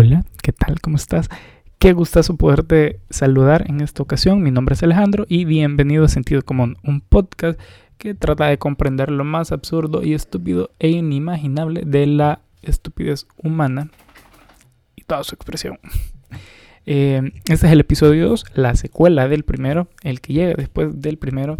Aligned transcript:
Hola, 0.00 0.24
¿qué 0.44 0.52
tal? 0.52 0.80
¿Cómo 0.80 0.96
estás? 0.96 1.28
Qué 1.80 1.92
gustazo 1.92 2.36
poderte 2.36 3.00
saludar 3.10 3.68
en 3.68 3.80
esta 3.80 4.00
ocasión. 4.00 4.44
Mi 4.44 4.52
nombre 4.52 4.74
es 4.74 4.82
Alejandro 4.84 5.26
y 5.28 5.44
bienvenido 5.44 6.04
a 6.04 6.08
Sentido 6.08 6.42
Común, 6.42 6.76
un 6.84 7.00
podcast 7.00 7.58
que 7.96 8.14
trata 8.14 8.46
de 8.46 8.58
comprender 8.58 9.10
lo 9.10 9.24
más 9.24 9.50
absurdo 9.50 10.04
y 10.04 10.14
estúpido 10.14 10.70
e 10.78 10.90
inimaginable 10.90 11.82
de 11.84 12.06
la 12.06 12.42
estupidez 12.62 13.26
humana 13.42 13.90
y 14.94 15.02
toda 15.02 15.24
su 15.24 15.34
expresión. 15.34 15.80
Eh, 16.90 17.20
este 17.48 17.66
es 17.66 17.72
el 17.72 17.80
episodio 17.80 18.30
2, 18.30 18.46
la 18.54 18.74
secuela 18.74 19.28
del 19.28 19.44
primero, 19.44 19.88
el 20.04 20.22
que 20.22 20.32
llega 20.32 20.54
después 20.54 21.02
del 21.02 21.18
primero 21.18 21.58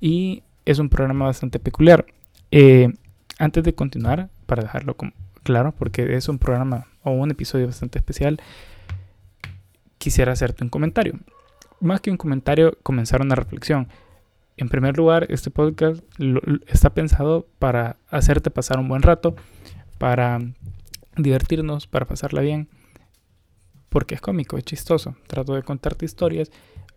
y 0.00 0.44
es 0.66 0.78
un 0.78 0.88
programa 0.88 1.24
bastante 1.24 1.58
peculiar. 1.58 2.06
Eh, 2.52 2.92
antes 3.40 3.64
de 3.64 3.74
continuar, 3.74 4.28
para 4.46 4.62
dejarlo 4.62 4.94
claro, 5.42 5.74
porque 5.76 6.14
es 6.14 6.28
un 6.28 6.38
programa 6.38 6.86
un 7.08 7.30
episodio 7.30 7.66
bastante 7.66 7.98
especial, 7.98 8.40
quisiera 9.98 10.32
hacerte 10.32 10.64
un 10.64 10.70
comentario. 10.70 11.18
Más 11.80 12.00
que 12.00 12.10
un 12.10 12.16
comentario, 12.16 12.76
comenzar 12.82 13.22
una 13.22 13.34
reflexión. 13.34 13.88
En 14.56 14.68
primer 14.68 14.96
lugar, 14.96 15.26
este 15.30 15.50
podcast 15.50 16.02
está 16.66 16.90
pensado 16.90 17.46
para 17.58 17.96
hacerte 18.08 18.50
pasar 18.50 18.78
un 18.78 18.88
buen 18.88 19.02
rato, 19.02 19.36
para 19.98 20.40
divertirnos, 21.16 21.86
para 21.86 22.06
pasarla 22.06 22.40
bien, 22.40 22.68
porque 23.88 24.14
es 24.14 24.20
cómico, 24.20 24.58
es 24.58 24.64
chistoso. 24.64 25.16
Trato 25.26 25.54
de 25.54 25.62
contarte 25.62 26.04
historias 26.04 26.50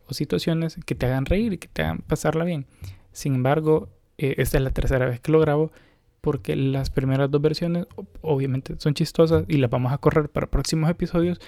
o 0.08 0.14
situaciones 0.14 0.80
que 0.86 0.96
te 0.96 1.06
hagan 1.06 1.26
reír 1.26 1.54
y 1.54 1.58
que 1.58 1.68
te 1.68 1.84
hagan 1.84 2.00
pasarla 2.00 2.44
bien. 2.44 2.66
Sin 3.12 3.36
embargo, 3.36 3.90
eh, 4.18 4.36
esta 4.38 4.58
es 4.58 4.64
la 4.64 4.72
tercera 4.72 5.06
vez 5.06 5.20
que 5.20 5.32
lo 5.32 5.40
grabo 5.40 5.72
porque 6.22 6.56
las 6.56 6.92
primeras 6.92 7.30
dos 7.30 7.42
versiones 7.42 7.88
obviamente 8.22 8.76
son 8.78 8.94
chistosas 8.94 9.44
y 9.48 9.58
las 9.58 9.70
vamos 9.70 9.92
a 9.92 9.98
correr 9.98 10.30
para 10.30 10.48
próximos 10.48 10.90
episodios, 10.90 11.40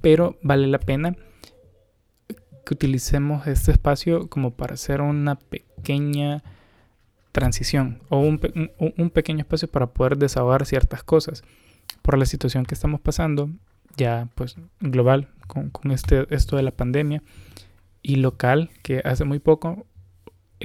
pero 0.00 0.38
vale 0.42 0.66
la 0.66 0.78
pena 0.78 1.14
que 2.64 2.74
utilicemos 2.74 3.46
este 3.46 3.72
espacio 3.72 4.28
como 4.28 4.52
para 4.52 4.74
hacer 4.74 5.02
una 5.02 5.36
pequeña 5.36 6.42
transición 7.32 8.00
o 8.08 8.18
un, 8.18 8.38
pequeño 9.10 9.40
espacio 9.40 9.68
para 9.68 9.88
poder 9.88 10.16
desahogar 10.16 10.66
ciertas 10.66 11.02
cosas 11.02 11.42
por 12.02 12.18
la 12.18 12.26
situación 12.26 12.64
que 12.64 12.74
estamos 12.74 13.00
pasando 13.00 13.50
ya 13.96 14.28
pues 14.34 14.56
global 14.80 15.28
con, 15.46 15.70
con 15.70 15.90
este, 15.90 16.26
esto 16.34 16.56
de 16.56 16.62
la 16.62 16.70
pandemia 16.70 17.22
y 18.02 18.16
local 18.16 18.70
que 18.82 19.00
hace 19.04 19.24
muy 19.24 19.38
poco 19.38 19.86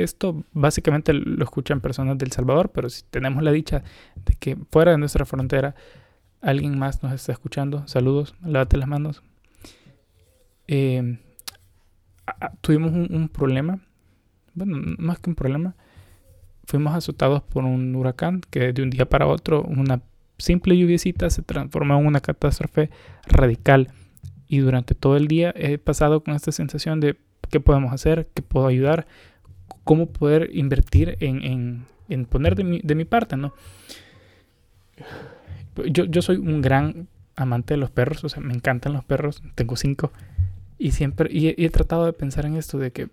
esto 0.03 0.43
básicamente 0.53 1.13
lo 1.13 1.43
escuchan 1.43 1.81
personas 1.81 2.17
del 2.17 2.31
Salvador, 2.31 2.71
pero 2.71 2.89
si 2.89 3.03
tenemos 3.09 3.43
la 3.43 3.51
dicha 3.51 3.83
de 4.25 4.35
que 4.35 4.57
fuera 4.71 4.91
de 4.91 4.97
nuestra 4.97 5.25
frontera 5.25 5.75
alguien 6.41 6.77
más 6.77 7.03
nos 7.03 7.13
está 7.13 7.31
escuchando, 7.31 7.87
saludos, 7.87 8.35
lávate 8.41 8.77
las 8.77 8.87
manos. 8.87 9.23
Eh, 10.67 11.19
tuvimos 12.61 12.91
un, 12.91 13.29
problema, 13.29 13.79
bueno, 14.53 14.95
más 14.97 15.19
que 15.19 15.29
un 15.29 15.35
problema, 15.35 15.75
fuimos 16.65 16.93
azotados 16.93 17.41
por 17.43 17.63
un 17.63 17.95
huracán 17.95 18.41
que 18.49 18.73
de 18.73 18.81
un 18.83 18.89
día 18.89 19.07
para 19.07 19.27
otro, 19.27 19.63
una 19.63 20.01
simple 20.37 20.77
lluviecita 20.77 21.29
se 21.29 21.41
transformó 21.41 21.99
en 21.99 22.05
una 22.05 22.19
catástrofe 22.19 22.89
radical. 23.25 23.91
Y 24.49 24.59
durante 24.59 24.95
todo 24.95 25.17
el 25.17 25.27
día 25.27 25.53
he 25.57 25.77
pasado 25.77 26.23
con 26.23 26.33
esta 26.33 26.51
sensación 26.51 26.99
de 26.99 27.17
qué 27.49 27.59
podemos 27.59 27.91
hacer, 27.91 28.29
qué 28.33 28.41
puedo 28.41 28.67
ayudar, 28.67 29.07
cómo 29.83 30.07
poder 30.07 30.49
invertir 30.53 31.17
en, 31.19 31.85
poner 32.29 32.55
de 32.55 32.63
mi, 32.63 32.79
de 32.83 32.95
mi, 32.95 33.05
parte, 33.05 33.37
¿no? 33.37 33.53
Yo, 35.85 36.05
yo 36.05 36.21
soy 36.21 36.37
un 36.37 36.61
gran 36.61 37.07
amante 37.37 37.75
de 37.75 37.77
los 37.77 37.91
perros, 37.91 38.23
o 38.23 38.29
sea, 38.29 38.41
me 38.41 38.53
encantan 38.53 38.93
los 38.93 39.05
perros, 39.05 39.41
tengo 39.55 39.75
cinco, 39.75 40.11
y 40.77 40.91
siempre, 40.91 41.29
y 41.31 41.63
he, 41.63 41.69
tratado 41.69 42.05
de 42.05 42.13
pensar 42.13 42.45
en 42.45 42.55
esto, 42.55 42.77
de 42.77 42.91
que 42.91 43.09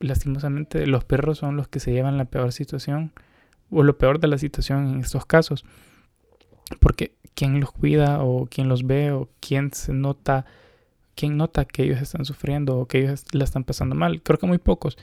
lastimosamente 0.00 0.86
los 0.86 1.04
perros 1.04 1.38
son 1.38 1.56
los 1.56 1.66
que 1.68 1.80
se 1.80 1.92
llevan 1.92 2.18
la 2.18 2.26
peor 2.26 2.52
situación, 2.52 3.12
o 3.70 3.82
lo 3.82 3.98
peor 3.98 4.20
de 4.20 4.28
la 4.28 4.38
situación 4.38 4.86
en 4.88 5.00
estos 5.00 5.26
casos, 5.26 5.64
porque 6.80 7.14
quién 7.34 7.58
los 7.58 7.72
cuida, 7.72 8.22
o 8.22 8.46
quién 8.46 8.68
los 8.68 8.86
ve, 8.86 9.10
o 9.10 9.28
quién 9.40 9.72
se 9.72 9.92
nota, 9.92 10.44
quién 11.14 11.36
nota 11.36 11.64
que 11.64 11.84
ellos 11.84 12.00
están 12.00 12.24
sufriendo, 12.24 12.78
o 12.78 12.86
que 12.86 13.00
ellos 13.00 13.24
la 13.32 13.44
están 13.44 13.64
pasando 13.64 13.94
mal, 13.94 14.22
creo 14.22 14.38
que 14.38 14.46
muy 14.46 14.58
pocos. 14.58 14.96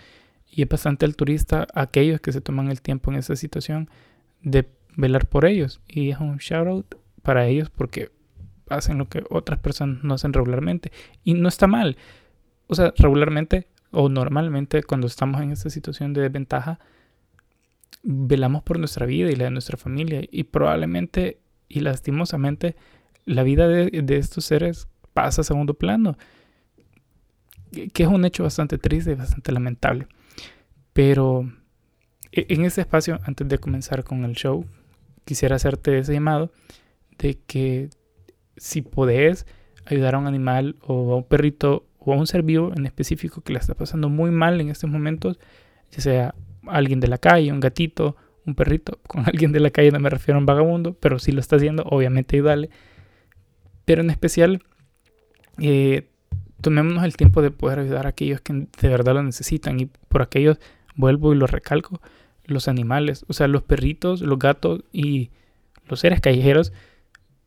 Y 0.51 0.63
es 0.63 0.69
bastante 0.69 1.05
altruista 1.05 1.65
aquellos 1.73 2.19
que 2.19 2.33
se 2.33 2.41
toman 2.41 2.69
el 2.69 2.81
tiempo 2.81 3.09
en 3.09 3.17
esa 3.17 3.37
situación 3.37 3.89
de 4.41 4.67
velar 4.97 5.27
por 5.27 5.45
ellos. 5.45 5.79
Y 5.87 6.09
es 6.09 6.19
un 6.19 6.37
shout 6.37 6.67
out 6.67 6.95
para 7.21 7.47
ellos 7.47 7.69
porque 7.69 8.11
hacen 8.69 8.97
lo 8.97 9.07
que 9.07 9.23
otras 9.29 9.59
personas 9.59 10.03
no 10.03 10.15
hacen 10.15 10.33
regularmente. 10.33 10.91
Y 11.23 11.35
no 11.35 11.47
está 11.47 11.67
mal. 11.67 11.97
O 12.67 12.75
sea, 12.75 12.93
regularmente 12.97 13.67
o 13.91 14.09
normalmente 14.09 14.83
cuando 14.83 15.07
estamos 15.07 15.41
en 15.41 15.51
esta 15.51 15.69
situación 15.69 16.13
de 16.13 16.21
desventaja, 16.21 16.79
velamos 18.03 18.63
por 18.63 18.77
nuestra 18.77 19.05
vida 19.05 19.31
y 19.31 19.35
la 19.37 19.45
de 19.45 19.51
nuestra 19.51 19.77
familia. 19.77 20.21
Y 20.29 20.43
probablemente 20.43 21.39
y 21.69 21.79
lastimosamente 21.79 22.75
la 23.23 23.43
vida 23.43 23.69
de, 23.69 23.89
de 23.89 24.17
estos 24.17 24.43
seres 24.43 24.89
pasa 25.13 25.41
a 25.41 25.45
segundo 25.45 25.75
plano. 25.75 26.17
Que 27.93 28.03
es 28.03 28.09
un 28.09 28.25
hecho 28.25 28.43
bastante 28.43 28.77
triste 28.77 29.11
y 29.11 29.15
bastante 29.15 29.53
lamentable. 29.53 30.07
Pero 30.93 31.51
e, 32.31 32.47
en 32.49 32.65
este 32.65 32.81
espacio, 32.81 33.19
antes 33.23 33.47
de 33.47 33.57
comenzar 33.57 34.03
con 34.03 34.23
el 34.23 34.33
show, 34.33 34.65
quisiera 35.25 35.55
hacerte 35.55 35.97
ese 35.97 36.13
llamado 36.13 36.51
de 37.17 37.39
que 37.39 37.89
si 38.57 38.81
podés 38.81 39.45
ayudar 39.85 40.15
a 40.15 40.19
un 40.19 40.27
animal 40.27 40.75
o 40.81 41.13
a 41.13 41.17
un 41.17 41.23
perrito 41.23 41.85
o 41.99 42.13
a 42.13 42.17
un 42.17 42.27
ser 42.27 42.43
vivo 42.43 42.71
en 42.75 42.85
específico 42.85 43.41
que 43.41 43.53
le 43.53 43.59
está 43.59 43.75
pasando 43.75 44.09
muy 44.09 44.31
mal 44.31 44.59
en 44.59 44.69
estos 44.69 44.89
momentos, 44.89 45.39
ya 45.91 46.01
sea 46.01 46.35
alguien 46.67 46.99
de 46.99 47.07
la 47.07 47.17
calle, 47.17 47.51
un 47.51 47.59
gatito, 47.59 48.15
un 48.45 48.55
perrito, 48.55 48.99
con 49.07 49.25
alguien 49.25 49.51
de 49.51 49.59
la 49.59 49.69
calle 49.69 49.91
no 49.91 49.99
me 49.99 50.09
refiero 50.09 50.37
a 50.37 50.39
un 50.39 50.45
vagabundo, 50.45 50.93
pero 50.93 51.19
si 51.19 51.31
lo 51.31 51.39
está 51.39 51.57
haciendo, 51.57 51.83
obviamente 51.83 52.37
ayúdale. 52.37 52.69
Pero 53.85 54.01
en 54.01 54.09
especial, 54.09 54.63
eh, 55.59 56.07
tomémonos 56.61 57.03
el 57.03 57.17
tiempo 57.17 57.41
de 57.41 57.51
poder 57.51 57.79
ayudar 57.79 58.05
a 58.05 58.09
aquellos 58.09 58.41
que 58.41 58.53
de 58.53 58.89
verdad 58.89 59.13
lo 59.13 59.23
necesitan 59.23 59.79
y 59.79 59.85
por 59.85 60.21
aquellos 60.21 60.59
vuelvo 61.01 61.33
y 61.33 61.35
lo 61.35 61.47
recalco, 61.47 61.99
los 62.45 62.69
animales, 62.69 63.25
o 63.27 63.33
sea, 63.33 63.49
los 63.49 63.63
perritos, 63.63 64.21
los 64.21 64.39
gatos 64.39 64.85
y 64.93 65.31
los 65.87 65.99
seres 65.99 66.21
callejeros 66.21 66.71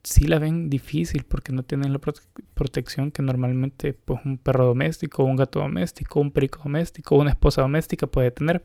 sí 0.04 0.26
la 0.26 0.38
ven 0.38 0.69
difícil 0.69 1.25
porque 1.25 1.53
no 1.53 1.62
tienen 1.62 1.93
la 1.93 2.00
protección 2.53 3.10
que 3.10 3.22
normalmente 3.22 3.94
pues, 3.94 4.20
un 4.25 4.37
perro 4.37 4.66
doméstico, 4.66 5.25
un 5.25 5.37
gato 5.37 5.60
doméstico, 5.60 6.20
un 6.20 6.31
perico 6.31 6.60
doméstico, 6.62 7.16
una 7.16 7.31
esposa 7.31 7.62
doméstica 7.62 8.06
puede 8.06 8.31
tener. 8.31 8.62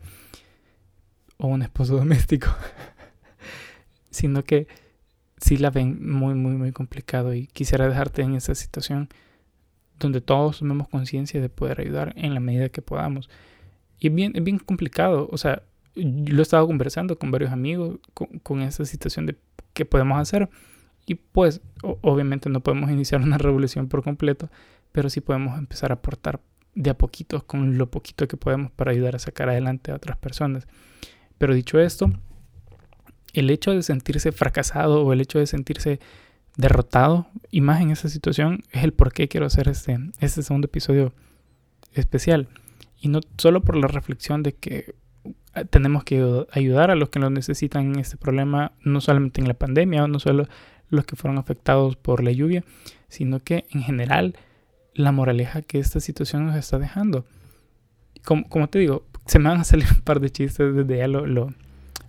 O 1.37 1.47
un 1.47 1.61
esposo 1.61 1.95
doméstico. 1.97 2.49
Sino 4.11 4.43
que 4.43 4.67
sí 5.37 5.55
la 5.55 5.69
ven 5.69 5.97
muy, 6.11 6.35
muy, 6.35 6.55
muy 6.55 6.73
complicado 6.73 7.33
y 7.33 7.47
quisiera 7.47 7.87
dejarte 7.87 8.21
en 8.21 8.35
esa 8.35 8.53
situación 8.53 9.07
donde 9.97 10.19
todos 10.19 10.59
tomemos 10.59 10.89
conciencia 10.89 11.41
de 11.41 11.49
poder 11.49 11.79
ayudar 11.79 12.13
en 12.17 12.33
la 12.33 12.41
medida 12.41 12.69
que 12.69 12.81
podamos. 12.81 13.29
Y 13.99 14.07
es 14.07 14.15
bien, 14.15 14.31
es 14.35 14.43
bien 14.43 14.59
complicado. 14.59 15.27
O 15.31 15.37
sea, 15.37 15.63
lo 15.95 16.39
he 16.39 16.41
estado 16.41 16.65
conversando 16.67 17.17
con 17.17 17.31
varios 17.31 17.51
amigos 17.51 17.99
con, 18.13 18.27
con 18.39 18.61
esa 18.61 18.85
situación 18.85 19.25
de 19.25 19.35
qué 19.73 19.85
podemos 19.85 20.19
hacer. 20.19 20.49
Y 21.05 21.15
pues, 21.15 21.61
obviamente 21.81 22.49
no 22.49 22.61
podemos 22.61 22.89
iniciar 22.91 23.21
una 23.21 23.37
revolución 23.37 23.87
por 23.87 24.03
completo, 24.03 24.49
pero 24.91 25.09
sí 25.09 25.21
podemos 25.21 25.57
empezar 25.57 25.91
a 25.91 25.95
aportar 25.95 26.39
de 26.75 26.91
a 26.91 26.97
poquito 26.97 27.45
con 27.45 27.77
lo 27.77 27.89
poquito 27.89 28.27
que 28.27 28.37
podemos 28.37 28.71
para 28.71 28.91
ayudar 28.91 29.15
a 29.15 29.19
sacar 29.19 29.49
adelante 29.49 29.91
a 29.91 29.95
otras 29.95 30.17
personas. 30.17 30.67
Pero 31.37 31.53
dicho 31.53 31.79
esto, 31.79 32.11
el 33.33 33.49
hecho 33.49 33.71
de 33.71 33.81
sentirse 33.83 34.31
fracasado 34.31 35.03
o 35.03 35.13
el 35.13 35.21
hecho 35.21 35.39
de 35.39 35.47
sentirse 35.47 35.99
derrotado, 36.57 37.27
y 37.51 37.61
más 37.61 37.81
en 37.81 37.91
esa 37.91 38.09
situación, 38.09 38.63
es 38.71 38.83
el 38.83 38.93
por 38.93 39.13
qué 39.13 39.27
quiero 39.27 39.45
hacer 39.45 39.69
este, 39.69 39.97
este 40.19 40.43
segundo 40.43 40.65
episodio 40.65 41.13
especial. 41.93 42.49
Y 43.01 43.07
no 43.07 43.21
solo 43.37 43.61
por 43.61 43.75
la 43.75 43.87
reflexión 43.87 44.43
de 44.43 44.53
que 44.53 44.95
ah, 45.53 45.63
tenemos 45.63 46.03
que 46.03 46.45
ayudar 46.51 46.91
a 46.91 46.95
los 46.95 47.09
que 47.09 47.19
lo 47.19 47.29
necesitan 47.29 47.93
en 47.93 47.99
este 47.99 48.17
problema, 48.17 48.73
no 48.83 49.01
solamente 49.01 49.41
en 49.41 49.47
la 49.47 49.53
pandemia, 49.53 50.07
no 50.07 50.19
solo 50.19 50.47
los 50.89 51.05
que 51.05 51.15
fueron 51.15 51.37
afectados 51.37 51.95
por 51.95 52.23
la 52.23 52.31
lluvia, 52.31 52.63
sino 53.07 53.39
que 53.39 53.65
en 53.71 53.81
general 53.83 54.35
la 54.93 55.11
moraleja 55.11 55.61
que 55.61 55.79
esta 55.79 55.99
situación 55.99 56.45
nos 56.45 56.55
está 56.55 56.79
dejando. 56.79 57.25
Como, 58.25 58.47
como 58.49 58.67
te 58.67 58.79
digo, 58.79 59.03
se 59.25 59.39
me 59.39 59.49
van 59.49 59.61
a 59.61 59.63
salir 59.63 59.87
un 59.95 60.01
par 60.01 60.19
de 60.19 60.29
chistes 60.29 60.75
desde 60.75 60.97
ya 60.97 61.07
lo, 61.07 61.25
lo, 61.25 61.53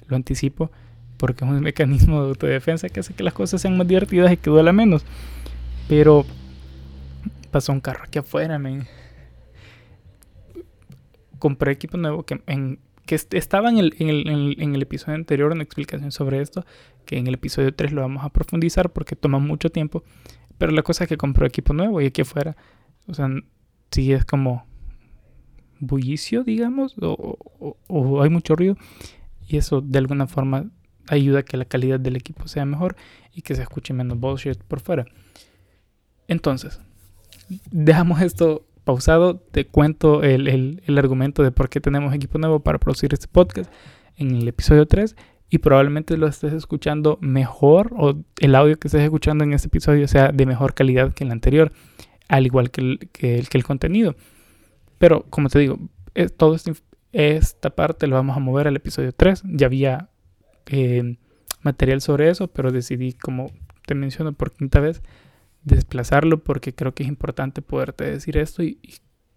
lo 0.08 0.16
anticipo, 0.16 0.70
porque 1.16 1.44
es 1.44 1.50
un 1.50 1.60
mecanismo 1.60 2.22
de 2.22 2.31
autodefensa 2.31 2.88
que 2.88 3.00
hace 3.00 3.14
que 3.14 3.22
las 3.22 3.34
cosas 3.34 3.60
sean 3.60 3.76
más 3.76 3.87
divertidas 3.87 4.32
y 4.32 4.37
que 4.37 4.50
duela 4.50 4.72
menos. 4.72 5.04
Pero 5.88 6.25
pasó 7.50 7.72
un 7.72 7.81
carro 7.81 8.04
aquí 8.04 8.19
afuera, 8.19 8.58
men 8.58 8.87
compré 11.40 11.72
equipo 11.72 11.96
nuevo 11.96 12.25
que, 12.25 12.40
en, 12.46 12.78
que 13.06 13.16
estaba 13.16 13.69
en 13.70 13.78
el, 13.78 13.96
en, 13.98 14.08
el, 14.08 14.56
en, 14.60 14.75
el, 14.76 14.82
episodio 14.82 15.16
anterior, 15.16 15.50
una 15.50 15.64
explicación 15.64 16.12
sobre 16.12 16.40
esto, 16.40 16.64
que 17.04 17.19
en 17.19 17.26
el 17.26 17.34
episodio 17.34 17.75
3 17.75 17.90
lo 17.90 18.02
vamos 18.02 18.25
a 18.25 18.28
profundizar 18.28 18.92
porque 18.92 19.16
toma 19.16 19.40
mucho 19.40 19.70
tiempo. 19.70 20.04
Pero 20.58 20.70
la 20.70 20.82
cosa 20.82 21.04
es 21.04 21.08
que 21.08 21.16
compró 21.16 21.44
equipo 21.44 21.72
nuevo 21.72 22.00
y 22.00 22.06
aquí 22.06 22.20
afuera, 22.22 22.56
o 23.08 23.14
sea, 23.14 23.28
sí 23.90 24.12
es 24.12 24.25
como 24.25 24.64
bullicio, 25.81 26.44
digamos, 26.44 26.94
o, 27.00 27.37
o, 27.88 28.22
hay 28.22 28.31
mucho 28.31 28.54
ruido 28.54 28.76
y 29.48 29.56
eso 29.56 29.81
de 29.81 29.98
alguna 29.98 30.26
forma 30.26 30.70
ayuda 31.08 31.40
a 31.40 31.42
que 31.42 31.56
la 31.56 31.64
calidad 31.64 31.98
del 31.98 32.16
equipo 32.16 32.46
sea 32.46 32.64
mejor 32.64 32.94
y 33.34 33.42
que 33.42 33.56
se 33.56 33.62
escuche 33.62 33.92
menos 33.92 34.20
bullshit 34.20 34.62
por 34.62 34.81
fuera. 34.81 35.06
Entonces, 36.28 36.81
dejamos 37.70 38.20
esto 38.20 38.66
pausado, 38.90 39.37
te 39.37 39.69
cuento 39.69 40.25
el, 40.25 40.48
el, 40.48 40.82
el, 40.84 40.98
argumento 40.98 41.44
de 41.44 41.52
por 41.52 41.69
qué 41.69 41.81
tenemos 41.81 42.12
equipo 42.12 42.38
nuevo 42.38 42.58
para 42.58 42.78
producir 42.81 43.14
este 43.14 43.28
podcast 43.28 43.72
en 44.16 44.34
el 44.34 44.48
episodio 44.48 44.84
3 44.87 45.14
y 45.48 45.58
probablemente 45.58 46.16
lo 46.16 46.26
estés 46.26 46.52
escuchando 46.52 47.16
mejor 47.20 47.92
o 47.96 48.16
el 48.40 48.54
audio 48.56 48.81
que 48.81 48.88
estés 48.88 49.02
escuchando 49.02 49.44
en 49.44 49.52
este 49.52 49.69
episodio 49.69 50.08
sea 50.08 50.32
de 50.32 50.44
mejor 50.44 50.75
calidad 50.75 51.14
que 51.14 51.22
el 51.22 51.31
anterior, 51.31 51.70
al 52.26 52.46
igual 52.46 52.72
que 52.72 52.81
el, 52.81 52.98
que 53.12 53.38
el, 53.38 53.48
que 53.48 53.58
el 53.58 53.62
contenido. 53.62 54.16
Pero 54.98 55.25
como 55.31 55.48
te 55.50 55.60
digo, 55.60 55.78
es, 56.14 56.37
todo 56.37 56.56
este, 56.56 56.72
esta 57.12 57.70
parte 57.70 58.08
lo 58.08 58.16
vamos 58.16 58.37
a 58.37 58.40
mover 58.40 58.66
al 58.66 58.75
episodio 58.75 59.12
3. 59.12 59.44
Ya 59.44 59.66
había 59.66 60.10
eh, 60.66 61.16
material 61.62 62.00
sobre 62.00 62.28
eso, 62.28 62.48
pero 62.48 62.72
decidí, 62.72 63.12
como 63.12 63.52
te 63.87 63.94
menciono 63.94 64.32
por 64.32 64.50
quinta 64.50 64.81
vez, 64.81 65.00
desplazarlo 65.62 66.42
porque 66.42 66.74
creo 66.74 66.94
que 66.94 67.02
es 67.02 67.08
importante 67.08 67.62
poderte 67.62 68.04
decir 68.04 68.36
esto 68.36 68.62
y, 68.62 68.78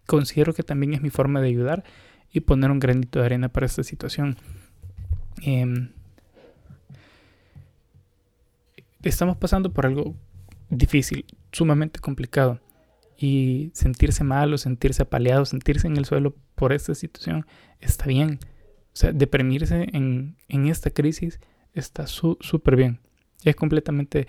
considero 0.05 0.53
que 0.53 0.63
también 0.63 0.93
es 0.93 1.01
mi 1.01 1.09
forma 1.09 1.39
de 1.39 1.47
ayudar 1.47 1.85
y 2.31 2.41
poner 2.41 2.71
un 2.71 2.79
granito 2.79 3.19
de 3.19 3.25
arena 3.25 3.47
para 3.47 3.65
esta 3.65 3.83
situación. 3.83 4.37
Em, 5.41 5.91
estamos 9.01 9.37
pasando 9.37 9.71
por 9.71 9.85
algo 9.85 10.13
difícil, 10.69 11.25
sumamente 11.53 11.99
complicado. 11.99 12.59
Y 13.15 13.71
sentirse 13.73 14.25
mal 14.25 14.53
o 14.53 14.57
sentirse 14.57 15.03
apaleado, 15.03 15.45
sentirse 15.45 15.87
en 15.87 15.95
el 15.95 16.03
suelo 16.03 16.35
por 16.55 16.73
esta 16.73 16.93
situación 16.95 17.45
está 17.79 18.05
bien. 18.07 18.39
O 18.87 18.95
sea, 18.95 19.13
deprimirse 19.13 19.87
en, 19.93 20.35
en 20.49 20.67
esta 20.67 20.89
crisis 20.89 21.39
está 21.73 22.07
súper 22.07 22.75
bien. 22.75 22.99
Es 23.45 23.55
completamente 23.55 24.27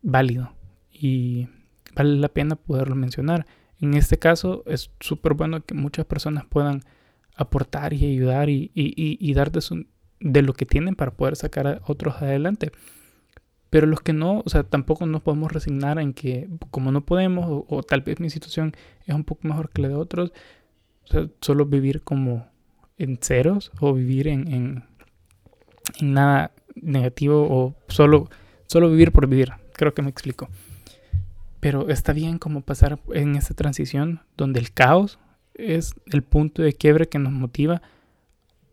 válido 0.00 0.57
y 1.00 1.48
vale 1.94 2.16
la 2.16 2.28
pena 2.28 2.56
poderlo 2.56 2.94
mencionar. 2.94 3.46
En 3.80 3.94
este 3.94 4.18
caso 4.18 4.64
es 4.66 4.90
súper 5.00 5.34
bueno 5.34 5.64
que 5.64 5.74
muchas 5.74 6.06
personas 6.06 6.44
puedan 6.46 6.82
aportar 7.36 7.92
y 7.92 8.04
ayudar 8.04 8.48
y, 8.48 8.72
y, 8.74 8.94
y, 8.96 9.34
dar 9.34 9.52
de, 9.52 10.42
lo 10.42 10.52
que 10.52 10.66
tienen 10.66 10.96
para 10.96 11.12
poder 11.12 11.36
sacar 11.36 11.66
a 11.68 11.80
otros 11.86 12.20
adelante. 12.20 12.72
Pero 13.70 13.86
los 13.86 14.00
que 14.00 14.12
no, 14.12 14.42
o 14.44 14.48
sea, 14.48 14.64
tampoco 14.64 15.06
nos 15.06 15.22
podemos 15.22 15.52
resignar 15.52 15.98
en 16.00 16.14
que 16.14 16.48
como 16.70 16.90
no 16.90 17.04
podemos 17.04 17.64
o, 17.68 17.82
tal 17.82 18.00
vez 18.00 18.18
mi 18.18 18.30
situación 18.30 18.74
es 19.06 19.14
un 19.14 19.24
poco 19.24 19.46
mejor 19.46 19.70
que 19.70 19.82
la 19.82 19.88
de 19.88 19.94
otros, 19.94 20.32
o 21.04 21.06
sea, 21.06 21.28
solo 21.40 21.66
vivir 21.66 22.02
como 22.02 22.48
en 22.96 23.18
ceros 23.18 23.70
o 23.80 23.92
vivir 23.92 24.26
en, 24.26 24.52
en, 24.52 24.84
en 26.00 26.12
nada 26.12 26.52
negativo 26.74 27.46
o 27.48 27.76
solo, 27.88 28.28
solo 28.66 28.90
vivir 28.90 29.12
por 29.12 29.28
vivir. 29.28 29.52
Creo 29.74 29.94
que 29.94 30.02
me 30.02 30.10
explico. 30.10 30.48
Pero 31.60 31.88
está 31.88 32.12
bien 32.12 32.38
como 32.38 32.60
pasar 32.60 32.98
en 33.12 33.36
esa 33.36 33.54
transición 33.54 34.20
donde 34.36 34.60
el 34.60 34.72
caos 34.72 35.18
es 35.54 35.94
el 36.06 36.22
punto 36.22 36.62
de 36.62 36.72
quiebre 36.72 37.08
que 37.08 37.18
nos 37.18 37.32
motiva 37.32 37.82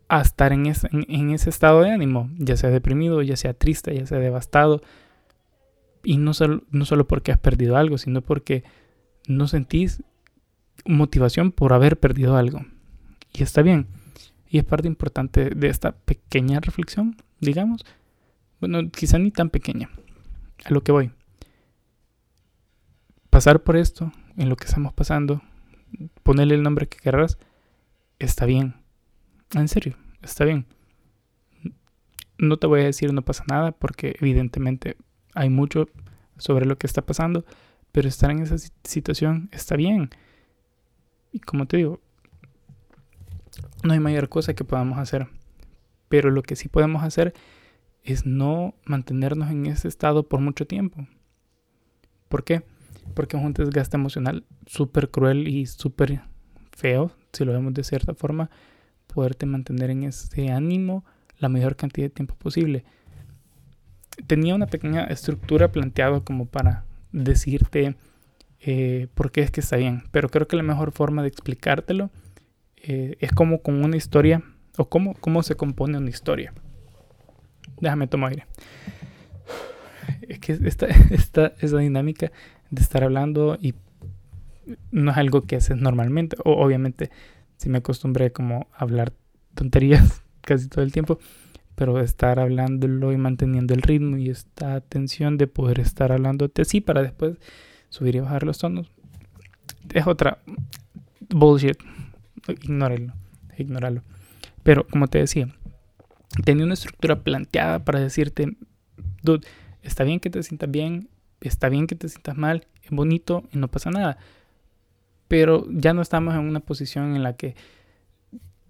a 0.08 0.20
estar 0.20 0.52
en 0.52 0.66
ese, 0.66 0.88
en, 0.92 1.30
ese 1.30 1.50
estado 1.50 1.82
de 1.82 1.90
ánimo, 1.90 2.30
ya 2.38 2.56
sea 2.56 2.70
deprimido, 2.70 3.22
ya 3.22 3.36
sea 3.36 3.54
triste, 3.54 3.92
ya 3.94 4.06
sea 4.06 4.18
devastado. 4.18 4.82
Y 6.04 6.18
no 6.18 6.32
solo, 6.32 6.62
no 6.70 6.84
solo 6.84 7.08
porque 7.08 7.32
has 7.32 7.38
perdido 7.38 7.76
algo, 7.76 7.98
sino 7.98 8.22
porque 8.22 8.62
no 9.26 9.48
sentís 9.48 10.04
motivación 10.84 11.50
por 11.50 11.72
haber 11.72 11.98
perdido 11.98 12.36
algo. 12.36 12.64
Y 13.32 13.42
está 13.42 13.62
bien. 13.62 13.88
Y 14.48 14.58
es 14.58 14.64
parte 14.64 14.86
importante 14.86 15.50
de 15.50 15.66
esta 15.66 15.90
pequeña 15.90 16.60
reflexión, 16.60 17.16
digamos. 17.40 17.84
Bueno, 18.60 18.88
quizá 18.92 19.18
ni 19.18 19.32
tan 19.32 19.50
pequeña. 19.50 19.90
A 20.64 20.70
lo 20.70 20.84
que 20.84 20.92
voy 20.92 21.10
pasar 23.30 23.62
por 23.62 23.76
esto, 23.76 24.12
en 24.36 24.48
lo 24.48 24.56
que 24.56 24.66
estamos 24.66 24.92
pasando, 24.92 25.42
ponerle 26.22 26.54
el 26.54 26.62
nombre 26.62 26.88
que 26.88 26.98
querrás, 26.98 27.38
está 28.18 28.46
bien. 28.46 28.74
En 29.54 29.68
serio, 29.68 29.96
está 30.22 30.44
bien. 30.44 30.66
No 32.38 32.58
te 32.58 32.66
voy 32.66 32.80
a 32.80 32.84
decir 32.84 33.12
no 33.12 33.22
pasa 33.22 33.44
nada 33.48 33.72
porque 33.72 34.16
evidentemente 34.20 34.96
hay 35.34 35.48
mucho 35.48 35.88
sobre 36.36 36.66
lo 36.66 36.76
que 36.76 36.86
está 36.86 37.02
pasando, 37.02 37.44
pero 37.92 38.08
estar 38.08 38.30
en 38.30 38.40
esa 38.40 38.56
situación 38.84 39.48
está 39.52 39.76
bien. 39.76 40.10
Y 41.32 41.40
como 41.40 41.66
te 41.66 41.78
digo, 41.78 42.00
no 43.82 43.92
hay 43.92 44.00
mayor 44.00 44.28
cosa 44.28 44.54
que 44.54 44.64
podamos 44.64 44.98
hacer. 44.98 45.28
Pero 46.08 46.30
lo 46.30 46.42
que 46.42 46.56
sí 46.56 46.68
podemos 46.68 47.02
hacer 47.02 47.34
es 48.02 48.26
no 48.26 48.74
mantenernos 48.84 49.50
en 49.50 49.66
ese 49.66 49.88
estado 49.88 50.28
por 50.28 50.40
mucho 50.40 50.66
tiempo. 50.66 51.06
¿Por 52.28 52.44
qué? 52.44 52.62
Porque 53.14 53.36
es 53.36 53.42
un 53.42 53.52
desgaste 53.52 53.96
emocional 53.96 54.44
súper 54.66 55.10
cruel 55.10 55.48
y 55.48 55.66
súper 55.66 56.22
feo, 56.72 57.10
si 57.32 57.44
lo 57.44 57.52
vemos 57.52 57.74
de 57.74 57.84
cierta 57.84 58.14
forma, 58.14 58.50
poderte 59.06 59.46
mantener 59.46 59.90
en 59.90 60.04
ese 60.04 60.50
ánimo 60.50 61.04
la 61.38 61.48
mayor 61.48 61.76
cantidad 61.76 62.06
de 62.06 62.10
tiempo 62.10 62.34
posible. 62.36 62.84
Tenía 64.26 64.54
una 64.54 64.66
pequeña 64.66 65.04
estructura 65.04 65.72
planteada 65.72 66.20
como 66.20 66.46
para 66.46 66.84
decirte 67.12 67.96
eh, 68.60 69.08
por 69.14 69.30
qué 69.30 69.42
es 69.42 69.50
que 69.50 69.60
está 69.60 69.76
bien, 69.76 70.04
pero 70.10 70.28
creo 70.28 70.48
que 70.48 70.56
la 70.56 70.62
mejor 70.62 70.92
forma 70.92 71.22
de 71.22 71.28
explicártelo 71.28 72.10
eh, 72.76 73.16
es 73.20 73.32
como 73.32 73.62
con 73.62 73.84
una 73.84 73.96
historia 73.96 74.42
o 74.76 74.88
cómo, 74.88 75.14
cómo 75.14 75.42
se 75.42 75.56
compone 75.56 75.98
una 75.98 76.10
historia. 76.10 76.52
Déjame 77.80 78.06
tomar 78.06 78.30
aire. 78.30 78.46
Es 80.28 80.38
que 80.38 80.52
esta, 80.52 80.86
esta, 81.10 81.52
esa 81.60 81.78
dinámica 81.78 82.32
de 82.70 82.82
estar 82.82 83.04
hablando 83.04 83.58
y 83.60 83.74
no 84.90 85.10
es 85.10 85.16
algo 85.16 85.42
que 85.42 85.56
haces 85.56 85.76
normalmente. 85.76 86.36
O, 86.44 86.52
obviamente, 86.52 87.10
si 87.56 87.68
me 87.68 87.78
acostumbré 87.78 88.32
como 88.32 88.68
a 88.72 88.82
hablar 88.82 89.12
tonterías 89.54 90.22
casi 90.40 90.68
todo 90.68 90.84
el 90.84 90.92
tiempo, 90.92 91.18
pero 91.74 92.00
estar 92.00 92.40
hablándolo 92.40 93.12
y 93.12 93.16
manteniendo 93.16 93.74
el 93.74 93.82
ritmo 93.82 94.16
y 94.16 94.30
esta 94.30 94.74
atención 94.74 95.36
de 95.36 95.46
poder 95.46 95.80
estar 95.80 96.12
hablándote 96.12 96.62
así 96.62 96.80
para 96.80 97.02
después 97.02 97.36
subir 97.90 98.16
y 98.16 98.20
bajar 98.20 98.44
los 98.44 98.58
tonos 98.58 98.90
es 99.94 100.06
otra 100.06 100.38
bullshit. 101.28 101.76
Ignóralo, 102.48 103.12
ignóralo. 103.56 104.02
Pero 104.62 104.86
como 104.86 105.08
te 105.08 105.18
decía, 105.18 105.48
tenía 106.44 106.64
una 106.64 106.74
estructura 106.74 107.22
planteada 107.22 107.84
para 107.84 108.00
decirte, 108.00 108.56
dude, 109.22 109.46
está 109.82 110.04
bien 110.04 110.20
que 110.20 110.30
te 110.30 110.42
sientas 110.42 110.70
bien, 110.70 111.08
está 111.40 111.68
bien 111.68 111.86
que 111.86 111.94
te 111.94 112.08
sientas 112.08 112.36
mal, 112.36 112.66
es 112.82 112.90
bonito 112.90 113.44
y 113.52 113.58
no 113.58 113.68
pasa 113.68 113.90
nada. 113.90 114.18
Pero 115.28 115.66
ya 115.70 115.92
no 115.92 116.02
estamos 116.02 116.34
en 116.34 116.40
una 116.40 116.60
posición 116.60 117.16
en 117.16 117.22
la 117.22 117.36
que 117.36 117.56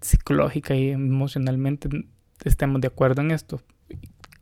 psicológica 0.01 0.75
y 0.75 0.89
emocionalmente 0.89 1.89
estemos 2.43 2.81
de 2.81 2.87
acuerdo 2.87 3.21
en 3.21 3.31
esto. 3.31 3.61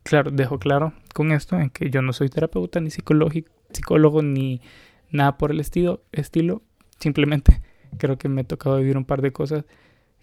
Claro, 0.04 0.32
dejo 0.32 0.60
claro 0.60 0.94
con 1.14 1.32
esto 1.32 1.60
en 1.60 1.70
que 1.70 1.90
yo 1.90 2.02
no 2.02 2.14
soy 2.14 2.30
terapeuta 2.30 2.80
ni 2.80 2.90
psicólogo 2.90 4.22
ni 4.22 4.62
nada 5.10 5.38
por 5.38 5.52
el 5.52 5.60
estilo, 5.60 6.04
estilo. 6.12 6.62
Simplemente 7.00 7.62
creo 7.98 8.18
que 8.18 8.30
me 8.30 8.42
ha 8.42 8.44
tocado 8.44 8.78
vivir 8.78 8.98
un 8.98 9.06
par 9.06 9.22
de 9.22 9.32
cosas 9.32 9.66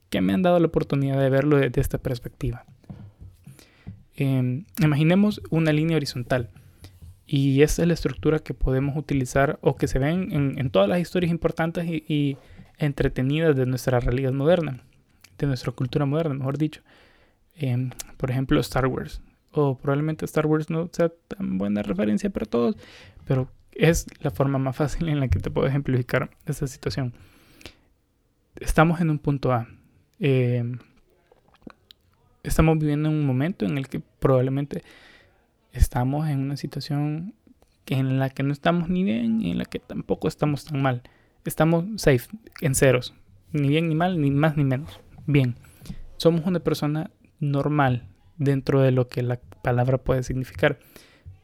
que 0.09 0.21
me 0.21 0.33
han 0.33 0.43
dado 0.43 0.59
la 0.61 0.67
oportunidad 0.67 1.19
de 1.19 1.31
verlo 1.31 1.57
desde 1.57 1.81
esta 1.81 1.99
perspectiva. 1.99 2.65
Em, 4.15 4.67
imaginemos 4.79 5.41
una 5.51 5.73
línea 5.73 5.97
horizontal 5.97 6.51
y 7.33 7.63
esa 7.63 7.81
es 7.81 7.89
la 7.89 7.95
estructura 7.95 8.41
que 8.41 8.53
podemos 8.53 8.95
utilizar 8.95 9.59
o 9.63 9.75
que 9.75 9.89
se 9.89 9.99
ven 9.99 10.55
en, 10.59 10.69
todas 10.69 10.87
las 10.87 11.01
historias 11.01 11.31
importantes 11.31 11.87
y, 11.87 12.37
entretenidas 12.77 13.57
de 13.57 13.65
nuestra 13.65 14.01
realidad 14.01 14.33
moderna, 14.33 14.83
de 15.39 15.47
nuestra 15.47 15.73
cultura 15.73 16.05
moderna, 16.05 16.35
mejor 16.35 16.59
dicho. 16.59 16.83
Em, 17.55 17.89
por 18.19 18.31
ejemplo, 18.31 18.61
Star 18.61 18.87
Wars. 18.87 19.23
O 19.51 19.79
probablemente 19.79 20.27
Star 20.27 20.47
Wars 20.47 20.69
no 20.69 20.91
sea 20.93 21.11
tan 21.29 21.57
buena 21.57 21.83
referencia 21.83 22.29
para 22.29 22.45
todos, 22.45 22.77
pero 23.25 23.51
es 23.75 24.05
la 24.21 24.31
forma 24.31 24.59
más 24.59 24.77
fácil 24.77 25.09
en 25.09 25.19
la 25.19 25.29
que 25.29 25.39
te 25.39 25.51
puedo 25.51 25.67
ejemplificar 25.67 26.29
esa 26.45 26.67
situación. 26.67 27.15
Estamos 28.57 29.01
en 29.01 29.09
un 29.09 29.19
punto 29.19 29.53
A. 29.53 29.69
Em, 30.19 30.79
estamos 32.43 32.79
viviendo 32.79 33.09
en 33.09 33.15
un 33.15 33.25
momento 33.25 33.65
en 33.65 33.79
el 33.79 33.89
que 33.89 34.01
probablemente 34.19 34.83
estamos 35.73 36.29
en 36.29 36.41
una 36.41 36.57
situación 36.57 37.35
en 37.87 38.19
la 38.19 38.31
que 38.31 38.43
no 38.43 38.53
estamos 38.53 38.89
ni 38.89 39.03
bien 39.03 39.41
y 39.41 39.51
en 39.51 39.59
la 39.59 39.65
que 39.65 39.79
tampoco 39.79 40.29
estamos 40.29 40.65
tan 40.65 40.81
mal. 40.81 41.03
Estamos 41.45 41.85
safe, 41.97 42.29
en 42.61 42.75
ceros. 42.75 43.15
Ni 43.53 43.69
bien 43.69 43.89
ni 43.89 43.95
mal, 43.95 44.21
ni 44.21 44.31
más 44.31 44.57
ni 44.57 44.65
menos. 44.65 45.01
Bien. 45.27 45.57
Somos 46.17 46.47
una 46.47 46.61
persona 46.61 47.11
normal 47.41 48.09
dentro 48.37 48.81
de 48.81 48.93
lo 48.93 49.09
que 49.09 49.23
la 49.23 49.41
palabra 49.63 49.99
puede 49.99 50.23
significar. 50.23 50.79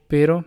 Pero 0.06 0.44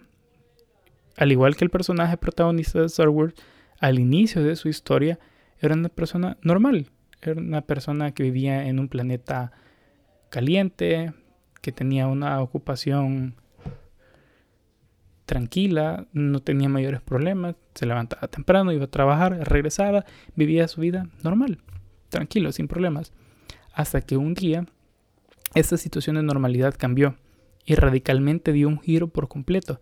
al 1.18 1.32
igual 1.32 1.56
que 1.56 1.66
el 1.66 1.70
personaje 1.70 2.18
protagonista 2.18 2.80
de 2.80 2.86
Star 2.86 3.10
Wars, 3.10 3.36
al 3.80 4.00
inicio 4.00 4.44
de 4.44 4.56
su 4.56 4.70
historia 4.70 5.20
era 5.60 5.76
una 5.76 5.90
persona 5.90 6.38
normal, 6.42 6.88
era 7.22 7.40
una 7.40 7.62
persona 7.62 8.12
que 8.12 8.24
vivía 8.24 8.68
en 8.68 8.80
un 8.80 8.88
planeta 8.88 9.52
caliente, 10.30 11.14
que 11.62 11.72
tenía 11.72 12.08
una 12.08 12.42
ocupación 12.42 13.36
tranquila, 15.32 16.08
no 16.12 16.42
tenía 16.42 16.68
mayores 16.68 17.00
problemas, 17.00 17.56
se 17.74 17.86
levantaba 17.86 18.28
temprano, 18.28 18.74
iba 18.74 18.84
a 18.84 18.88
trabajar, 18.88 19.50
regresaba, 19.50 20.04
vivía 20.36 20.68
su 20.68 20.82
vida 20.82 21.08
normal, 21.24 21.60
tranquilo, 22.10 22.52
sin 22.52 22.68
problemas. 22.68 23.14
Hasta 23.72 24.02
que 24.02 24.18
un 24.18 24.34
día 24.34 24.66
esta 25.56 25.78
situación 25.78 26.18
de 26.18 26.24
normalidad 26.24 26.76
cambió 26.78 27.16
y 27.66 27.76
radicalmente 27.76 28.52
dio 28.52 28.68
un 28.68 28.82
giro 28.82 29.08
por 29.08 29.30
completo. 29.30 29.80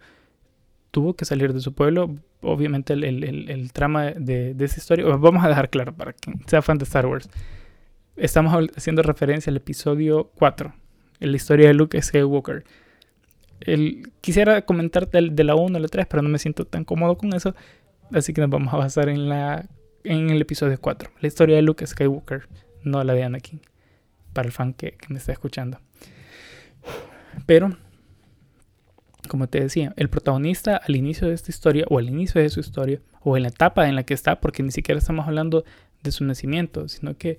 Tuvo 0.92 1.16
que 1.16 1.26
salir 1.26 1.52
de 1.52 1.62
su 1.62 1.74
pueblo. 1.74 2.16
Obviamente 2.42 2.94
el, 2.94 3.72
trama 3.74 4.12
de, 4.12 4.54
de, 4.54 4.66
esa 4.66 4.78
historia, 4.78 5.04
vamos 5.16 5.44
a 5.44 5.48
dejar 5.48 5.72
claro 5.72 5.96
para 5.96 6.14
quien 6.14 6.42
sea 6.46 6.62
fan 6.62 6.78
de 6.78 6.84
Star 6.84 7.08
Wars. 7.08 7.28
Estamos 8.16 8.70
haciendo 8.76 9.02
referencia 9.02 9.50
al 9.50 9.58
episodio 9.58 10.30
4, 10.36 10.76
la 11.22 11.36
historia 11.36 11.70
de 11.70 11.74
Luke 11.74 12.00
Skywalker. 12.00 12.66
El, 13.62 14.12
quisiera 14.22 14.62
comentar 14.64 15.10
de, 15.10 15.44
la 15.44 15.56
1 15.56 15.78
a 15.78 15.80
la 15.80 15.88
3, 15.88 16.08
pero 16.10 16.22
no 16.22 16.30
me 16.30 16.40
siento 16.40 16.66
tan 16.66 16.86
cómodo 16.86 17.18
con 17.18 17.34
eso. 17.34 17.56
Así 18.12 18.34
que 18.34 18.42
nos 18.42 18.50
vamos 18.50 18.74
a 18.74 18.78
basar 18.78 19.10
en, 19.10 19.30
la, 19.30 19.68
en 20.04 20.30
el 20.30 20.42
episodio 20.42 20.80
4, 20.80 21.12
la 21.20 21.28
historia 21.28 21.56
de 21.56 21.62
Luke 21.62 21.86
Skywalker, 21.86 22.48
no 22.84 23.04
la 23.04 23.14
de 23.14 23.24
Anakin, 23.24 23.62
para 24.34 24.48
el 24.48 24.52
fan 24.52 24.74
que, 24.74 24.94
que 24.94 25.08
me 25.10 25.20
está 25.20 25.32
escuchando. 25.32 25.80
Pero, 27.46 27.78
como 29.28 29.48
te 29.48 29.60
decía, 29.60 29.94
el 29.96 30.10
protagonista 30.10 30.78
al 30.78 30.96
inicio 30.96 31.28
de 31.28 31.36
esta 31.36 31.52
historia, 31.52 31.86
o 31.90 32.00
al 32.00 32.10
inicio 32.10 32.42
de 32.42 32.50
su 32.50 32.60
historia, 32.60 33.00
o 33.22 33.38
en 33.38 33.44
la 33.44 33.50
etapa 33.50 33.88
en 33.88 33.96
la 33.96 34.04
que 34.04 34.14
está, 34.14 34.40
porque 34.40 34.64
ni 34.64 34.72
siquiera 34.72 34.98
estamos 34.98 35.28
hablando 35.28 35.64
de 36.02 36.12
su 36.12 36.24
nacimiento, 36.24 36.88
sino 36.88 37.18
que 37.18 37.38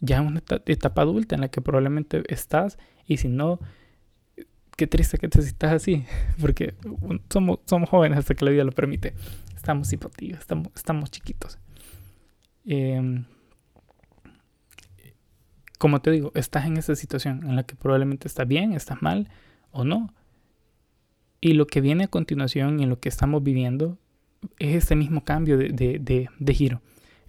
ya 0.00 0.18
en 0.18 0.26
una 0.26 0.42
etapa 0.66 1.02
adulta 1.02 1.34
en 1.34 1.42
la 1.42 1.48
que 1.48 1.60
probablemente 1.60 2.22
estás, 2.28 2.78
y 3.06 3.18
si 3.18 3.28
no, 3.28 3.60
qué 4.76 4.86
triste 4.86 5.18
que 5.18 5.28
te 5.28 5.42
sientas 5.42 5.72
así, 5.72 6.04
porque 6.40 6.74
somos, 7.30 7.60
somos 7.66 7.88
jóvenes 7.88 8.18
hasta 8.18 8.34
que 8.34 8.44
la 8.44 8.50
vida 8.50 8.64
lo 8.64 8.72
permite. 8.72 9.14
Estamos 9.54 9.92
hipotivos, 9.92 10.40
estamos, 10.40 10.68
estamos 10.74 11.10
chiquitos. 11.10 11.58
Em, 12.64 13.24
como 15.78 16.00
te 16.00 16.10
digo, 16.10 16.30
estás 16.34 16.66
en 16.66 16.76
esa 16.76 16.94
situación 16.94 17.42
en 17.44 17.56
la 17.56 17.62
que 17.62 17.74
probablemente 17.74 18.28
estás 18.28 18.46
bien, 18.46 18.72
estás 18.72 19.00
mal 19.02 19.28
o 19.70 19.84
no. 19.84 20.12
Y 21.40 21.54
lo 21.54 21.66
que 21.66 21.80
viene 21.80 22.04
a 22.04 22.08
continuación 22.08 22.80
en 22.80 22.90
lo 22.90 23.00
que 23.00 23.08
estamos 23.08 23.42
viviendo 23.42 23.98
es 24.58 24.76
este 24.76 24.94
mismo 24.94 25.24
cambio 25.24 25.56
de, 25.56 26.28
giro. 26.52 26.82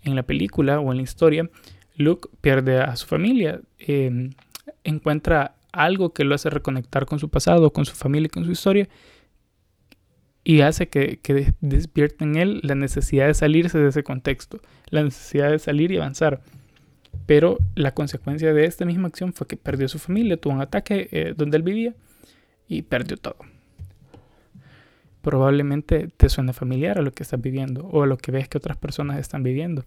En 0.03 0.15
la 0.15 0.23
película 0.23 0.79
o 0.79 0.91
en 0.91 0.97
la 0.97 1.03
historia, 1.03 1.49
Luke 1.95 2.27
pierde 2.41 2.81
a 2.81 2.95
su 2.95 3.07
familia, 3.07 3.61
em, 3.79 4.31
encuentra 4.83 5.55
algo 5.71 6.13
que 6.13 6.23
lo 6.23 6.35
hace 6.35 6.49
reconectar 6.49 7.05
con 7.05 7.19
su 7.19 7.29
pasado, 7.29 7.71
con 7.73 7.85
su 7.85 7.95
familia 7.95 8.29
con 8.29 8.45
su 8.45 8.51
historia, 8.51 8.87
y 10.43 10.61
hace 10.61 10.89
que, 10.89 11.19
que 11.21 11.53
despierte 11.61 12.23
en 12.23 12.35
él 12.35 12.59
la 12.63 12.75
necesidad 12.75 13.27
de 13.27 13.33
salirse 13.33 13.77
de 13.77 13.89
ese 13.89 14.03
contexto, 14.03 14.59
la 14.89 15.03
necesidad 15.03 15.51
de 15.51 15.59
salir 15.59 15.91
y 15.91 15.97
avanzar. 15.97 16.41
Pero 17.25 17.59
la 17.75 17.93
consecuencia 17.93 18.53
de 18.53 18.65
esta 18.65 18.85
misma 18.85 19.07
acción 19.07 19.33
fue 19.33 19.47
que 19.47 19.57
perdió 19.57 19.87
su 19.87 19.99
familia, 19.99 20.37
tuvo 20.37 20.53
un 20.53 20.61
ataque 20.61 21.09
eh, 21.11 21.33
donde 21.35 21.57
él 21.57 21.63
vivía 21.63 21.93
y 22.67 22.81
perdió 22.81 23.17
todo. 23.17 23.37
Probablemente 25.21 26.07
te 26.07 26.29
suene 26.29 26.53
familiar 26.53 26.97
a 26.97 27.03
lo 27.03 27.11
que 27.11 27.21
estás 27.21 27.39
viviendo 27.39 27.85
o 27.85 28.03
a 28.03 28.07
lo 28.07 28.17
que 28.17 28.31
ves 28.31 28.47
que 28.47 28.57
otras 28.57 28.77
personas 28.77 29.19
están 29.19 29.43
viviendo. 29.43 29.85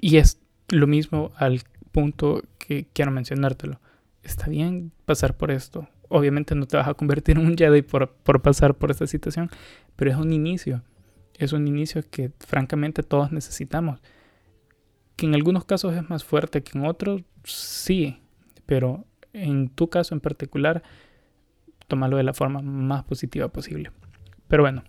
Y 0.00 0.16
es 0.16 0.40
lo 0.68 0.86
mismo 0.86 1.32
al 1.36 1.62
punto 1.92 2.42
que 2.58 2.86
quiero 2.92 3.10
mencionártelo. 3.10 3.80
Está 4.24 4.48
bien 4.48 4.90
pasar 5.04 5.36
por 5.36 5.50
esto. 5.50 5.88
Obviamente 6.08 6.54
no 6.54 6.66
te 6.66 6.76
vas 6.76 6.88
a 6.88 6.94
convertir 6.94 7.38
en 7.38 7.46
un 7.46 7.56
Jedi 7.56 7.82
por, 7.82 8.10
por 8.10 8.42
pasar 8.42 8.74
por 8.74 8.90
esta 8.90 9.06
situación, 9.06 9.50
pero 9.94 10.10
es 10.10 10.16
un 10.16 10.32
inicio. 10.32 10.82
Es 11.34 11.52
un 11.52 11.68
inicio 11.68 12.02
que 12.10 12.32
francamente 12.40 13.02
todos 13.02 13.30
necesitamos 13.32 14.00
que 15.16 15.26
en 15.26 15.34
algunos 15.34 15.64
casos 15.64 15.94
es 15.94 16.08
más 16.08 16.24
fuerte 16.24 16.62
que 16.62 16.78
en 16.78 16.86
otros, 16.86 17.22
sí, 17.44 18.20
pero 18.66 19.04
en 19.32 19.68
tu 19.68 19.88
caso 19.88 20.14
en 20.14 20.20
particular, 20.20 20.82
tómalo 21.86 22.16
de 22.16 22.24
la 22.24 22.34
forma 22.34 22.62
más 22.62 23.04
positiva 23.04 23.48
posible. 23.48 23.90
Pero 24.48 24.62
bueno, 24.62 24.84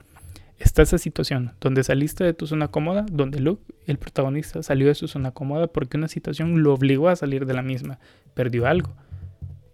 está 0.57 0.81
esa 0.81 0.97
situación 0.97 1.53
donde 1.59 1.83
saliste 1.83 2.23
de 2.23 2.33
tu 2.33 2.47
zona 2.47 2.69
cómoda, 2.69 3.05
donde 3.11 3.39
Luke, 3.39 3.63
el 3.85 3.97
protagonista, 3.97 4.63
salió 4.63 4.87
de 4.87 4.95
su 4.95 5.07
zona 5.07 5.31
cómoda 5.31 5.67
porque 5.67 5.97
una 5.97 6.07
situación 6.07 6.63
lo 6.63 6.73
obligó 6.73 7.09
a 7.09 7.15
salir 7.15 7.45
de 7.45 7.53
la 7.53 7.61
misma, 7.61 7.99
perdió 8.33 8.65
algo, 8.65 8.95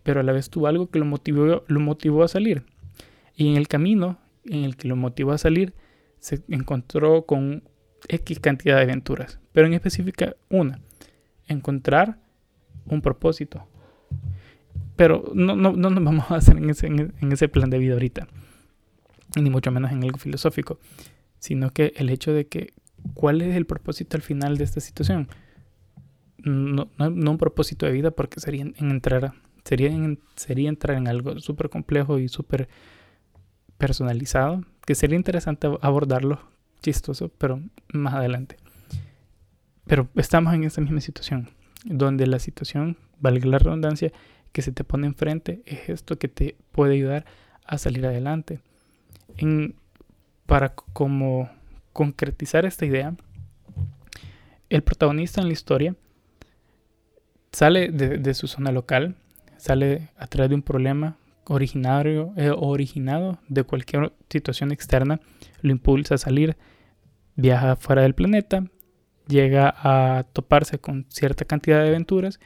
pero 0.04 0.20
a 0.20 0.24
la 0.24 0.32
vez 0.32 0.50
tuvo 0.50 0.68
algo 0.68 0.90
que 0.90 1.00
lo 1.00 1.06
motivó, 1.06 1.64
lo 1.68 1.80
motivó 1.80 2.24
a 2.24 2.28
salir. 2.28 2.64
Y 3.36 3.50
en 3.50 3.58
el 3.58 3.68
camino 3.68 4.20
en 4.46 4.64
el 4.64 4.76
que 4.76 4.88
lo 4.88 4.96
motivó 4.96 5.32
a 5.32 5.38
salir, 5.38 5.74
se 6.20 6.42
encontró 6.50 7.26
con 7.26 7.64
X 8.08 8.40
cantidad 8.40 8.78
de 8.78 8.84
aventuras, 8.84 9.40
pero 9.52 9.68
en 9.68 9.74
específica 9.74 10.36
una, 10.50 10.80
encontrar 11.48 12.18
un 12.86 13.02
propósito. 13.02 13.68
Pero 14.96 15.32
no, 15.34 15.56
no, 15.56 15.74
no 15.74 15.90
nos 15.90 16.04
vamos 16.04 16.30
a 16.32 16.36
hacer 16.36 16.58
en 16.58 16.70
ese, 16.70 16.88
en 16.88 17.32
ese 17.32 17.48
plan 17.48 17.70
de 17.70 17.78
vida 17.78 17.94
ahorita, 17.94 18.28
ni 19.40 19.50
mucho 19.50 19.72
menos 19.72 19.92
en 19.92 20.04
algo 20.04 20.18
filosófico, 20.18 20.80
sino 21.40 21.72
que 21.72 21.94
el 21.96 22.10
hecho 22.10 22.34
de 22.34 22.48
que 22.48 22.74
cuál 23.14 23.42
es 23.42 23.56
el 23.56 23.66
propósito 23.66 24.18
al 24.18 24.24
final 24.24 24.58
de 24.58 24.64
esta 24.64 24.80
situación. 24.80 25.28
No, 26.38 26.90
no, 26.98 27.32
un 27.32 27.38
propósito 27.38 27.86
de 27.86 27.92
vida 27.92 28.12
porque 28.12 28.40
sería 28.40 28.64
en 28.64 28.92
entrar, 28.92 29.34
sería, 29.72 30.18
sería 30.36 30.68
entrar 30.68 30.98
en 30.98 31.08
algo 31.08 31.40
súper 31.40 31.70
complejo 31.70 32.20
y 32.20 32.28
súper 32.28 32.68
personalizado, 33.78 34.66
que 34.86 34.96
sería 34.96 35.16
interesante 35.16 35.70
abordarlo 35.80 36.42
chistoso, 36.82 37.30
pero 37.30 37.62
más 37.94 38.16
adelante. 38.16 38.58
Pero 39.86 40.10
estamos 40.16 40.54
en 40.54 40.66
esa 40.66 40.82
misma 40.82 41.00
situación, 41.00 41.48
donde 41.86 42.28
la 42.28 42.40
situación, 42.40 42.98
valga 43.22 43.48
la 43.48 43.60
redundancia, 43.60 44.12
que 44.52 44.62
se 44.62 44.74
te 44.74 44.84
pone 44.84 45.08
enfrente 45.08 45.62
es 45.66 45.88
esto 45.88 46.20
que 46.20 46.28
te 46.28 46.58
puede 46.74 46.96
ayudar 46.96 47.24
a 47.66 47.78
salir 47.78 48.06
adelante. 48.06 48.60
En, 49.38 49.76
para 50.48 50.76
como 50.76 51.50
concretizar 51.94 52.66
esta 52.66 52.86
idea, 52.86 53.16
el 54.70 54.84
protagonista 54.84 55.40
en 55.40 55.48
la 55.48 55.54
historia 55.54 55.96
sale 57.54 57.88
de, 57.88 58.34
su 58.34 58.48
zona 58.48 58.74
local, 58.74 59.16
sale 59.62 60.10
a 60.18 60.26
través 60.26 60.50
de 60.50 60.56
un 60.56 60.64
problema 60.64 61.18
originario 61.46 62.34
eh, 62.36 62.50
originado 62.50 63.38
de 63.48 63.64
cualquier 63.64 64.12
situación 64.28 64.72
externa, 64.72 65.20
lo 65.62 65.72
impulsa 65.72 66.16
a 66.16 66.18
salir 66.18 66.58
viaja 67.36 67.76
fuera 67.76 68.02
del 68.02 68.16
planeta, 68.16 68.64
llega 69.28 69.72
a 69.78 70.24
toparse 70.34 70.80
con 70.80 71.06
cierta 71.10 71.46
cantidad 71.46 71.84
de 71.84 71.90
aventuras, 71.90 72.40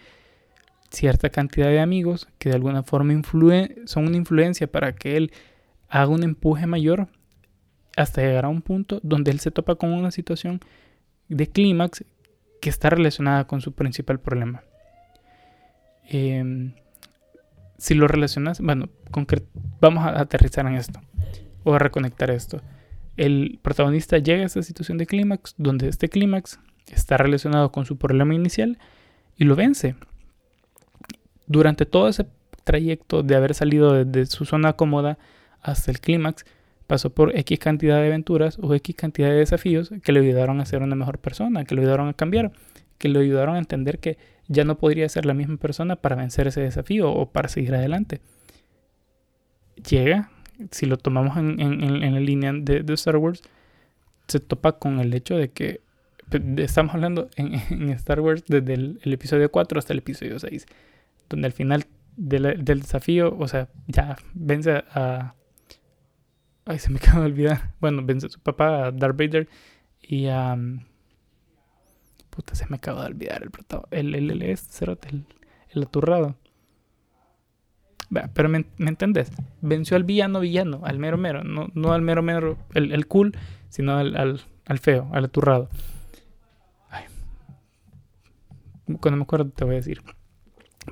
cierta 0.90 1.30
cantidad 1.30 1.68
de 1.68 1.80
amigos 1.80 2.28
que 2.38 2.50
de 2.50 2.56
alguna 2.56 2.84
forma 2.84 3.14
son 3.86 4.08
una 4.08 4.18
influencia 4.18 4.68
para 4.68 4.94
que 4.94 5.16
él 5.16 5.32
haga 5.88 6.10
un 6.10 6.24
empuje 6.24 6.68
mayor 6.68 7.08
hasta 7.96 8.24
llegar 8.24 8.44
a 8.44 8.50
un 8.50 8.62
punto 8.62 9.00
donde 9.04 9.32
él 9.32 9.40
se 9.40 9.52
topa 9.52 9.76
con 9.76 9.94
una 9.94 10.12
situación 10.12 10.60
de 11.30 11.48
clímax 11.48 12.04
que 12.62 12.70
está 12.70 12.90
relacionada 12.90 13.48
con 13.48 13.62
su 13.62 13.72
principal 13.72 14.20
problema. 14.20 14.64
Em, 16.10 16.74
si 17.78 17.94
lo 17.94 18.08
relacionas, 18.08 18.60
bueno, 18.62 18.90
vamos 19.80 20.06
a 20.06 20.22
aterrizar 20.22 20.66
en 20.68 20.76
esto 20.76 21.02
o 21.64 21.74
a 21.74 21.80
reconectar 21.80 22.32
esto 22.32 22.62
el 23.18 23.60
protagonista 23.62 24.18
llega 24.18 24.44
a 24.44 24.46
esta 24.46 24.62
situación 24.62 24.98
de 24.98 25.06
clímax, 25.06 25.56
donde 25.58 25.88
este 25.88 26.10
clímax 26.10 26.60
está 26.92 27.18
relacionado 27.18 27.72
con 27.72 27.86
su 27.86 27.98
problema 27.98 28.34
inicial 28.34 28.78
y 29.38 29.46
lo 29.46 29.56
vence. 29.56 29.96
Durante 31.48 31.86
todo 31.86 32.10
ese 32.10 32.26
trayecto 32.64 33.24
de 33.24 33.36
haber 33.36 33.54
salido 33.54 34.04
de, 34.04 34.26
su 34.26 34.46
zona 34.46 34.74
cómoda 34.74 35.18
hasta 35.62 35.92
el 35.92 36.00
clímax, 36.00 36.46
pasó 36.88 37.10
por 37.12 37.36
X 37.38 37.58
cantidad 37.60 38.00
de 38.00 38.08
aventuras 38.08 38.58
o 38.62 38.74
X 38.76 38.96
cantidad 38.96 39.30
de 39.30 39.36
desafíos 39.36 39.92
que 40.04 40.12
le 40.12 40.20
ayudaron 40.20 40.60
a 40.60 40.66
ser 40.66 40.82
una 40.82 40.96
mejor 40.96 41.20
persona, 41.20 41.66
que 41.66 41.76
le 41.76 41.82
ayudaron 41.82 42.10
a 42.10 42.14
cambiar, 42.14 42.52
que 42.98 43.10
le 43.10 43.20
ayudaron 43.20 43.56
a 43.56 43.60
entender 43.60 44.00
que 44.00 44.18
ya 44.48 44.64
no 44.64 44.78
podría 44.78 45.08
ser 45.10 45.26
la 45.26 45.34
misma 45.34 45.58
persona 45.58 45.96
para 45.96 46.16
vencer 46.16 46.48
ese 46.48 46.62
desafío 46.62 47.12
o 47.12 47.32
para 47.32 47.50
seguir 47.50 47.76
adelante. 47.76 48.22
Llega 49.90 50.32
si 50.72 50.86
lo 50.86 50.98
tomamos 50.98 51.38
en, 51.38 52.14
la 52.14 52.20
línea 52.20 52.54
de, 52.54 52.84
Star 52.94 53.18
Wars, 53.18 53.42
se 54.28 54.40
topa 54.40 54.74
con 54.80 55.00
el 55.00 55.14
hecho 55.14 55.38
de 55.38 55.52
que 55.52 55.82
estamos 56.58 56.96
hablando 56.96 57.30
en, 57.36 57.90
Star 57.90 58.22
Wars 58.22 58.44
desde 58.48 58.74
el, 58.74 59.00
episodio 59.04 59.52
4 59.52 59.80
hasta 59.80 59.94
el 59.94 60.00
episodio 60.00 60.40
6, 60.40 60.66
donde 61.30 61.48
al 61.48 61.54
final 61.54 61.86
del, 62.16 62.64
desafío, 62.64 63.36
o 63.38 63.48
sea, 63.48 63.68
ya 63.88 64.16
vence 64.34 64.72
a, 64.72 65.36
Ay, 66.66 66.80
se 66.80 66.90
me 66.90 66.98
acaba 67.02 67.22
de 67.22 67.26
olvidar. 67.28 67.74
Bueno, 67.80 68.02
vence 68.04 68.26
a 68.28 68.30
su 68.30 68.40
papá, 68.40 68.88
a 68.88 68.92
Darth 68.92 69.18
Vader. 69.18 69.48
Y 70.02 70.28
a. 70.28 70.58
puta, 72.36 72.56
se 72.56 72.66
me 72.68 72.78
acaba 72.78 73.02
de 73.02 73.08
olvidar 73.08 73.44
el. 73.44 73.52
El, 73.92 74.16
el, 74.16 74.32
el, 74.32 74.42
este 74.44 74.86
el, 74.86 75.26
el 75.70 75.84
aturrado. 75.84 76.36
Pero 78.34 78.50
me, 78.50 78.66
me, 78.78 78.90
entendés. 78.90 79.32
Venció 79.62 79.98
al 79.98 80.04
villano 80.04 80.40
villano, 80.40 80.82
al 80.84 81.00
mero 81.00 81.18
mero. 81.18 81.44
No, 81.44 81.70
no 81.74 81.94
al 81.94 82.02
mero 82.02 82.22
mero, 82.22 82.58
el, 82.74 82.92
el 82.92 83.08
cool, 83.08 83.36
sino 83.70 83.98
al, 83.98 84.16
al, 84.16 84.42
al, 84.66 84.80
feo, 84.80 85.10
al 85.12 85.26
aturrado. 85.26 85.70
Cuando 89.00 89.18
me 89.18 89.24
acuerdo 89.24 89.50
te 89.50 89.66
voy 89.66 89.74
a 89.74 89.78
decir. 89.78 90.02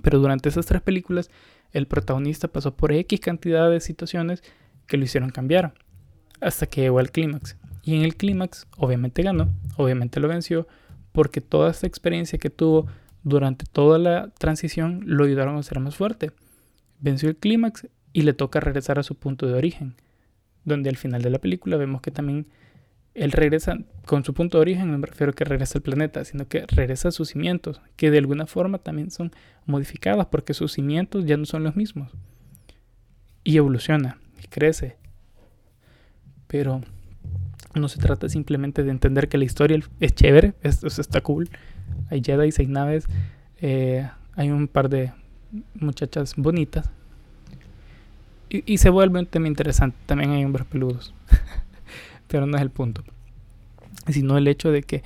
Pero 0.01 0.17
durante 0.19 0.49
esas 0.49 0.65
tres 0.65 0.81
películas, 0.81 1.29
el 1.71 1.87
protagonista 1.87 2.47
pasó 2.47 2.75
por 2.75 2.91
X 2.91 3.19
cantidad 3.19 3.69
de 3.69 3.79
situaciones 3.79 4.43
que 4.87 4.97
lo 4.97 5.03
hicieron 5.03 5.29
cambiar. 5.29 5.75
Hasta 6.41 6.65
que 6.65 6.81
llegó 6.81 6.99
al 6.99 7.11
clímax. 7.11 7.57
Y 7.83 7.95
en 7.95 8.01
el 8.03 8.15
clímax, 8.15 8.67
obviamente 8.77 9.21
ganó, 9.21 9.49
obviamente 9.77 10.19
lo 10.19 10.27
venció, 10.27 10.67
porque 11.13 11.39
toda 11.39 11.71
esta 11.71 11.87
experiencia 11.87 12.37
que 12.37 12.49
tuvo 12.49 12.87
durante 13.23 13.65
toda 13.65 13.97
la 13.97 14.29
transición 14.31 15.01
lo 15.05 15.23
ayudaron 15.23 15.55
a 15.55 15.63
ser 15.63 15.79
más 15.79 15.95
fuerte. 15.95 16.31
Venció 16.99 17.29
el 17.29 17.37
clímax 17.37 17.87
y 18.11 18.23
le 18.23 18.33
toca 18.33 18.59
regresar 18.59 18.99
a 18.99 19.03
su 19.03 19.15
punto 19.15 19.47
de 19.47 19.53
origen, 19.53 19.95
donde 20.65 20.89
al 20.89 20.97
final 20.97 21.21
de 21.21 21.29
la 21.29 21.39
película 21.39 21.77
vemos 21.77 22.01
que 22.01 22.11
también 22.11 22.47
él 23.13 23.31
regresa 23.31 23.77
con 24.05 24.23
su 24.23 24.33
punto 24.33 24.57
de 24.57 24.63
origen, 24.63 24.91
no 24.91 24.97
me 24.97 25.07
refiero 25.07 25.33
que 25.33 25.45
regresa 25.45 25.77
al 25.77 25.83
planeta, 25.83 26.25
sino 26.25 26.47
que 26.47 26.65
regresa 26.67 27.09
a 27.09 27.11
sus 27.11 27.29
cimientos, 27.29 27.79
que 27.95 28.09
de 28.09 28.17
alguna 28.17 28.47
forma 28.47 28.79
también 28.79 29.11
son 29.11 29.31
modificadas 29.65 30.27
porque 30.27 30.53
sus 30.53 30.73
cimientos 30.73 31.25
ya 31.25 31.37
no 31.37 31.45
son 31.45 31.63
los 31.63 31.75
mismos. 31.75 32.11
Y 33.43 33.57
evoluciona, 33.57 34.17
y 34.43 34.47
crece. 34.47 34.97
Pero 36.47 36.81
no 37.75 37.87
se 37.87 37.99
trata 37.99 38.29
simplemente 38.29 38.83
de 38.83 38.91
entender 38.91 39.27
que 39.29 39.37
la 39.37 39.45
historia 39.45 39.79
es 39.99 40.15
chévere, 40.15 40.53
es, 40.61 40.83
está 40.83 41.21
cool. 41.21 41.49
Hay 42.09 42.21
Jedi, 42.23 42.49
hay 42.57 42.67
naves, 42.67 43.05
eh, 43.61 44.09
hay 44.33 44.49
un 44.51 44.67
par 44.67 44.89
de 44.89 45.11
muchachas 45.75 46.35
bonitas. 46.35 46.89
Y, 48.49 48.71
y 48.71 48.77
se 48.77 48.89
vuelve 48.89 49.19
un 49.19 49.25
tema 49.25 49.47
interesante. 49.47 49.97
También 50.05 50.31
hay 50.31 50.45
hombres 50.45 50.65
peludos. 50.67 51.13
pero 52.33 52.47
no 52.47 52.57
es 52.57 52.63
el 52.63 52.71
punto. 52.71 53.03
Sino 54.07 54.37
el 54.37 54.47
hecho 54.47 54.71
de 54.71 54.81
que 54.81 55.03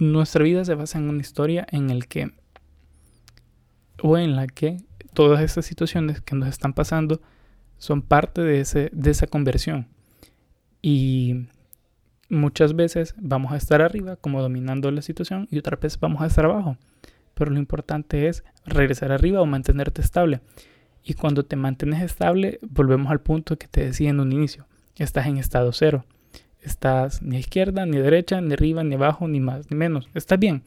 nuestra 0.00 0.42
vida 0.42 0.64
se 0.64 0.74
basa 0.74 0.98
en 0.98 1.08
una 1.08 1.20
historia 1.20 1.64
en 1.70 1.90
el 1.90 2.08
que 2.08 2.32
o 4.02 4.18
en 4.18 4.34
la 4.34 4.48
que 4.48 4.78
todas 5.12 5.40
estas 5.40 5.66
situaciones 5.66 6.20
que 6.20 6.34
nos 6.34 6.48
están 6.48 6.72
pasando 6.72 7.20
son 7.78 8.02
parte 8.02 8.40
de, 8.40 8.60
ese, 8.60 8.90
de 8.92 9.12
esa 9.12 9.28
conversión. 9.28 9.86
Y 10.82 11.46
muchas 12.28 12.74
veces 12.74 13.14
vamos 13.16 13.52
a 13.52 13.56
estar 13.56 13.80
arriba 13.80 14.16
como 14.16 14.42
dominando 14.42 14.90
la 14.90 15.00
situación 15.00 15.48
y 15.50 15.58
otras 15.58 15.80
veces 15.80 16.00
vamos 16.00 16.20
a 16.20 16.26
estar 16.26 16.44
abajo. 16.44 16.76
Pero 17.34 17.50
lo 17.50 17.58
importante 17.58 18.28
es 18.28 18.44
regresar 18.66 19.12
arriba 19.12 19.40
o 19.40 19.46
mantenerte 19.46 20.02
estable. 20.02 20.40
Y 21.02 21.14
cuando 21.14 21.44
te 21.44 21.56
mantienes 21.56 22.02
estable, 22.02 22.58
volvemos 22.62 23.10
al 23.10 23.20
punto 23.20 23.56
que 23.56 23.68
te 23.68 23.84
decía 23.84 24.10
en 24.10 24.20
un 24.20 24.32
inicio 24.32 24.66
estás 25.02 25.26
en 25.26 25.38
estado 25.38 25.72
cero. 25.72 26.04
Estás 26.60 27.22
ni 27.22 27.36
a 27.36 27.40
izquierda, 27.40 27.86
ni 27.86 27.96
a 27.98 28.02
derecha, 28.02 28.40
ni 28.40 28.52
arriba, 28.52 28.84
ni 28.84 28.94
abajo, 28.94 29.26
ni 29.26 29.40
más, 29.40 29.70
ni 29.70 29.76
menos. 29.76 30.08
Estás 30.14 30.38
bien. 30.38 30.62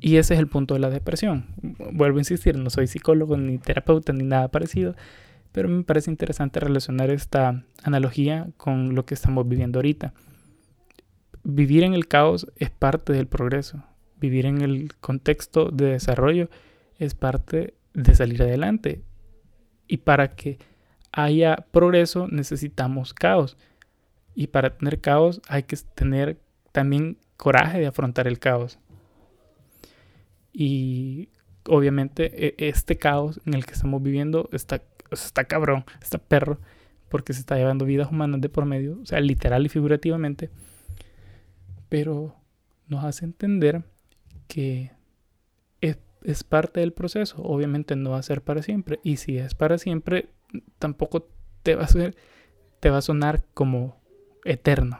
Y 0.00 0.16
ese 0.16 0.34
es 0.34 0.40
el 0.40 0.46
punto 0.46 0.74
de 0.74 0.80
la 0.80 0.88
depresión. 0.88 1.46
Vuelvo 1.92 2.16
a 2.16 2.20
insistir, 2.20 2.56
no 2.56 2.70
soy 2.70 2.86
psicólogo, 2.86 3.36
ni 3.36 3.58
terapeuta, 3.58 4.14
ni 4.14 4.24
nada 4.24 4.48
parecido, 4.48 4.94
pero 5.52 5.68
me 5.68 5.82
parece 5.82 6.10
interesante 6.10 6.60
relacionar 6.60 7.10
esta 7.10 7.64
analogía 7.82 8.48
con 8.56 8.94
lo 8.94 9.04
que 9.04 9.14
estamos 9.14 9.48
viviendo 9.48 9.78
ahorita. 9.78 10.14
Vivir 11.42 11.84
en 11.84 11.94
el 11.94 12.06
caos 12.06 12.46
es 12.56 12.70
parte 12.70 13.12
del 13.12 13.26
progreso. 13.26 13.82
Vivir 14.18 14.46
en 14.46 14.60
el 14.60 14.92
contexto 15.00 15.70
de 15.70 15.86
desarrollo 15.86 16.50
es 16.98 17.14
parte 17.14 17.74
de 17.94 18.14
salir 18.14 18.42
adelante. 18.42 19.02
Y 19.88 19.98
para 19.98 20.28
que 20.36 20.58
haya 21.12 21.56
progreso 21.72 22.28
necesitamos 22.28 23.14
caos. 23.14 23.56
Y 24.34 24.48
para 24.48 24.76
tener 24.76 25.00
caos 25.00 25.40
hay 25.48 25.64
que 25.64 25.76
tener 25.94 26.38
también 26.72 27.18
coraje 27.36 27.80
de 27.80 27.86
afrontar 27.86 28.28
el 28.28 28.38
caos. 28.38 28.78
Y 30.52 31.30
obviamente 31.66 32.46
e, 32.46 32.68
este 32.68 32.96
caos 32.96 33.40
en 33.46 33.54
el 33.54 33.66
que 33.66 33.72
estamos 33.72 34.02
viviendo 34.02 34.48
está, 34.52 34.82
está 35.10 35.44
cabrón, 35.44 35.84
está 36.00 36.18
perro, 36.18 36.58
porque 37.08 37.32
se 37.32 37.40
está 37.40 37.56
llevando 37.56 37.84
vidas 37.84 38.10
humanas 38.10 38.40
de 38.40 38.48
por 38.48 38.66
medio, 38.66 38.98
o 39.02 39.06
sea, 39.06 39.20
literal 39.20 39.66
y 39.66 39.68
figurativamente. 39.68 40.50
Pero 41.88 42.36
nos 42.86 43.04
hace 43.04 43.24
entender 43.24 43.82
que 44.46 44.92
es, 45.80 45.98
es 46.22 46.44
parte 46.44 46.80
del 46.80 46.92
proceso. 46.92 47.42
Obviamente 47.42 47.96
no 47.96 48.10
va 48.10 48.18
a 48.18 48.22
ser 48.22 48.42
para 48.42 48.62
siempre. 48.62 49.00
Y 49.02 49.16
si 49.16 49.38
es 49.38 49.54
para 49.54 49.78
siempre, 49.78 50.28
tampoco 50.78 51.28
te 51.62 51.74
va 51.74 51.84
a, 51.84 51.88
ser, 51.88 52.16
te 52.80 52.90
va 52.90 52.98
a 52.98 53.02
sonar 53.02 53.44
como 53.54 54.00
eterno, 54.44 54.98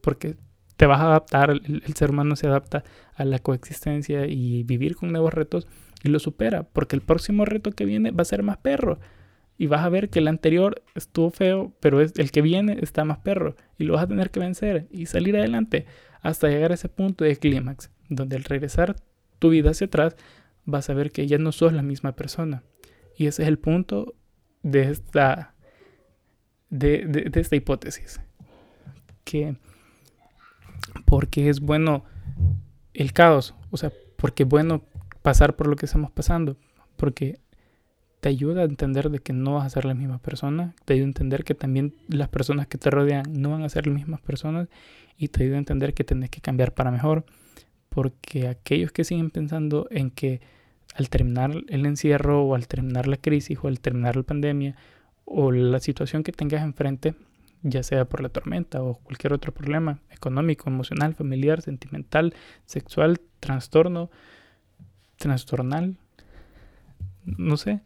porque 0.00 0.36
te 0.76 0.86
vas 0.86 1.00
a 1.00 1.06
adaptar, 1.06 1.50
el, 1.50 1.82
ser 1.94 2.10
humano 2.10 2.36
se 2.36 2.46
adapta 2.46 2.84
a 3.14 3.24
la 3.24 3.38
coexistencia 3.38 4.26
y 4.26 4.62
vivir 4.64 4.96
con 4.96 5.10
nuevos 5.10 5.32
retos 5.32 5.66
y 6.02 6.08
lo 6.08 6.18
supera, 6.18 6.64
porque 6.64 6.96
el 6.96 7.02
próximo 7.02 7.44
reto 7.44 7.72
que 7.72 7.86
viene 7.86 8.10
va 8.10 8.22
a 8.22 8.26
ser 8.26 8.42
más 8.42 8.58
perro. 8.58 8.98
Y 9.58 9.68
vas 9.68 9.84
a 9.84 9.88
ver 9.88 10.10
que 10.10 10.18
el 10.18 10.28
anterior 10.28 10.82
estuvo 10.94 11.30
feo, 11.30 11.72
pero 11.80 12.00
es, 12.00 12.12
el 12.18 12.30
que 12.30 12.42
viene 12.42 12.78
está 12.82 13.04
más 13.04 13.18
perro. 13.18 13.56
Y 13.78 13.84
lo 13.84 13.94
vas 13.94 14.04
a 14.04 14.08
tener 14.08 14.30
que 14.30 14.40
vencer 14.40 14.86
y 14.90 15.06
salir 15.06 15.36
adelante 15.36 15.86
hasta 16.20 16.48
llegar 16.48 16.72
a 16.72 16.74
ese 16.74 16.88
punto 16.88 17.24
de 17.24 17.36
clímax, 17.36 17.90
donde 18.08 18.36
al 18.36 18.44
regresar 18.44 18.96
tu 19.38 19.50
vida 19.50 19.70
hacia 19.70 19.86
atrás, 19.86 20.16
vas 20.64 20.90
a 20.90 20.94
ver 20.94 21.10
que 21.10 21.26
ya 21.26 21.38
no 21.38 21.52
sos 21.52 21.72
la 21.72 21.82
misma 21.82 22.12
persona. 22.12 22.62
Y 23.16 23.26
ese 23.26 23.42
es 23.42 23.48
el 23.48 23.58
punto 23.58 24.14
de 24.62 24.90
esta, 24.90 25.54
de, 26.68 27.30
esta 27.34 27.56
hipótesis. 27.56 28.20
Que 29.24 29.56
porque 31.04 31.48
es 31.48 31.60
bueno 31.60 32.04
el 32.94 33.12
caos, 33.12 33.54
o 33.70 33.76
sea, 33.76 33.92
porque 34.16 34.42
es 34.42 34.48
bueno 34.48 34.84
pasar 35.22 35.56
por 35.56 35.66
lo 35.66 35.76
que 35.76 35.86
estamos 35.86 36.10
pasando, 36.10 36.56
porque 36.96 37.38
te 38.26 38.30
ayuda 38.30 38.62
a 38.62 38.64
entender 38.64 39.08
de 39.10 39.20
que 39.20 39.32
no 39.32 39.54
vas 39.54 39.66
a 39.66 39.70
ser 39.70 39.84
la 39.84 39.94
misma 39.94 40.18
persona, 40.18 40.74
te 40.84 40.94
ayuda 40.94 41.04
a 41.04 41.10
entender 41.10 41.44
que 41.44 41.54
también 41.54 41.94
las 42.08 42.28
personas 42.28 42.66
que 42.66 42.76
te 42.76 42.90
rodean 42.90 43.22
no 43.40 43.50
van 43.50 43.62
a 43.62 43.68
ser 43.68 43.86
las 43.86 43.94
mismas 43.94 44.20
personas 44.20 44.66
y 45.16 45.28
te 45.28 45.44
ayuda 45.44 45.54
a 45.54 45.58
entender 45.60 45.94
que 45.94 46.02
tenés 46.02 46.28
que 46.28 46.40
cambiar 46.40 46.74
para 46.74 46.90
mejor, 46.90 47.24
porque 47.88 48.48
aquellos 48.48 48.90
que 48.90 49.04
siguen 49.04 49.30
pensando 49.30 49.86
en 49.92 50.10
que 50.10 50.40
al 50.96 51.08
terminar 51.08 51.52
el 51.68 51.86
encierro 51.86 52.42
o 52.42 52.56
al 52.56 52.66
terminar 52.66 53.06
la 53.06 53.16
crisis 53.16 53.60
o 53.62 53.68
al 53.68 53.78
terminar 53.78 54.16
la 54.16 54.24
pandemia 54.24 54.74
o 55.24 55.52
la 55.52 55.78
situación 55.78 56.24
que 56.24 56.32
tengas 56.32 56.64
enfrente, 56.64 57.14
ya 57.62 57.84
sea 57.84 58.06
por 58.06 58.22
la 58.22 58.28
tormenta 58.28 58.82
o 58.82 58.94
cualquier 58.94 59.34
otro 59.34 59.54
problema 59.54 60.00
económico, 60.10 60.68
emocional, 60.68 61.14
familiar, 61.14 61.62
sentimental, 61.62 62.34
sexual, 62.64 63.20
trastorno, 63.38 64.10
trastornal, 65.16 65.96
no 67.24 67.56
sé, 67.56 67.82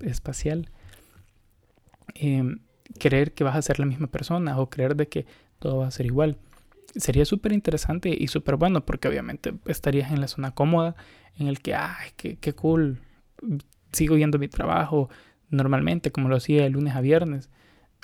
espacial, 0.00 0.70
em, 2.14 2.60
creer 2.98 3.32
que 3.32 3.44
vas 3.44 3.56
a 3.56 3.62
ser 3.62 3.78
la 3.78 3.86
misma 3.86 4.06
persona 4.06 4.58
o 4.58 4.68
creer 4.68 4.96
de 4.96 5.08
que 5.08 5.26
todo 5.58 5.78
va 5.78 5.86
a 5.86 5.90
ser 5.90 6.06
igual. 6.06 6.38
Sería 6.94 7.24
súper 7.24 7.52
interesante 7.52 8.14
y 8.16 8.28
súper 8.28 8.56
bueno 8.56 8.84
porque 8.84 9.08
obviamente 9.08 9.54
estarías 9.66 10.12
en 10.12 10.20
la 10.20 10.28
zona 10.28 10.52
cómoda 10.52 10.94
en 11.38 11.46
el 11.46 11.60
que, 11.60 11.74
ay, 11.74 12.10
qué, 12.16 12.36
qué 12.36 12.52
cool, 12.52 13.00
sigo 13.92 14.16
yendo 14.16 14.36
a 14.36 14.40
mi 14.40 14.48
trabajo 14.48 15.08
normalmente 15.50 16.10
como 16.10 16.28
lo 16.28 16.36
hacía 16.36 16.62
de 16.62 16.70
lunes 16.70 16.94
a 16.94 17.00
viernes. 17.00 17.50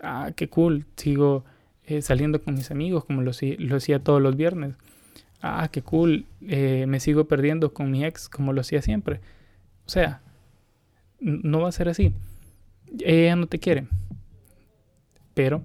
Ah, 0.03 0.31
qué 0.37 0.49
cool, 0.49 0.87
sigo 0.97 1.45
eh, 1.85 2.03
saliendo 2.03 2.43
con 2.43 2.55
mis 2.55 2.71
amigos 2.71 3.05
como 3.05 3.23
lo, 3.23 3.31
hacía 3.31 3.99
todos 3.99 4.23
los 4.23 4.37
viernes. 4.37 4.77
Ah, 5.41 5.69
qué 5.73 5.83
cool, 5.83 6.27
eh, 6.43 6.85
me 6.87 7.01
sigo 7.01 7.27
perdiendo 7.27 7.73
con 7.73 7.91
mi 7.91 8.05
ex 8.05 8.29
como 8.29 8.53
lo 8.53 8.61
hacía 8.61 8.83
siempre. 8.83 9.21
O 9.87 9.89
sea, 9.91 10.21
no 11.21 11.61
va 11.61 11.69
a 11.69 11.73
ser 11.73 11.89
así. 11.89 12.13
Ella 13.01 13.37
no 13.37 13.47
te 13.47 13.59
quiere. 13.59 13.87
Pero 15.35 15.65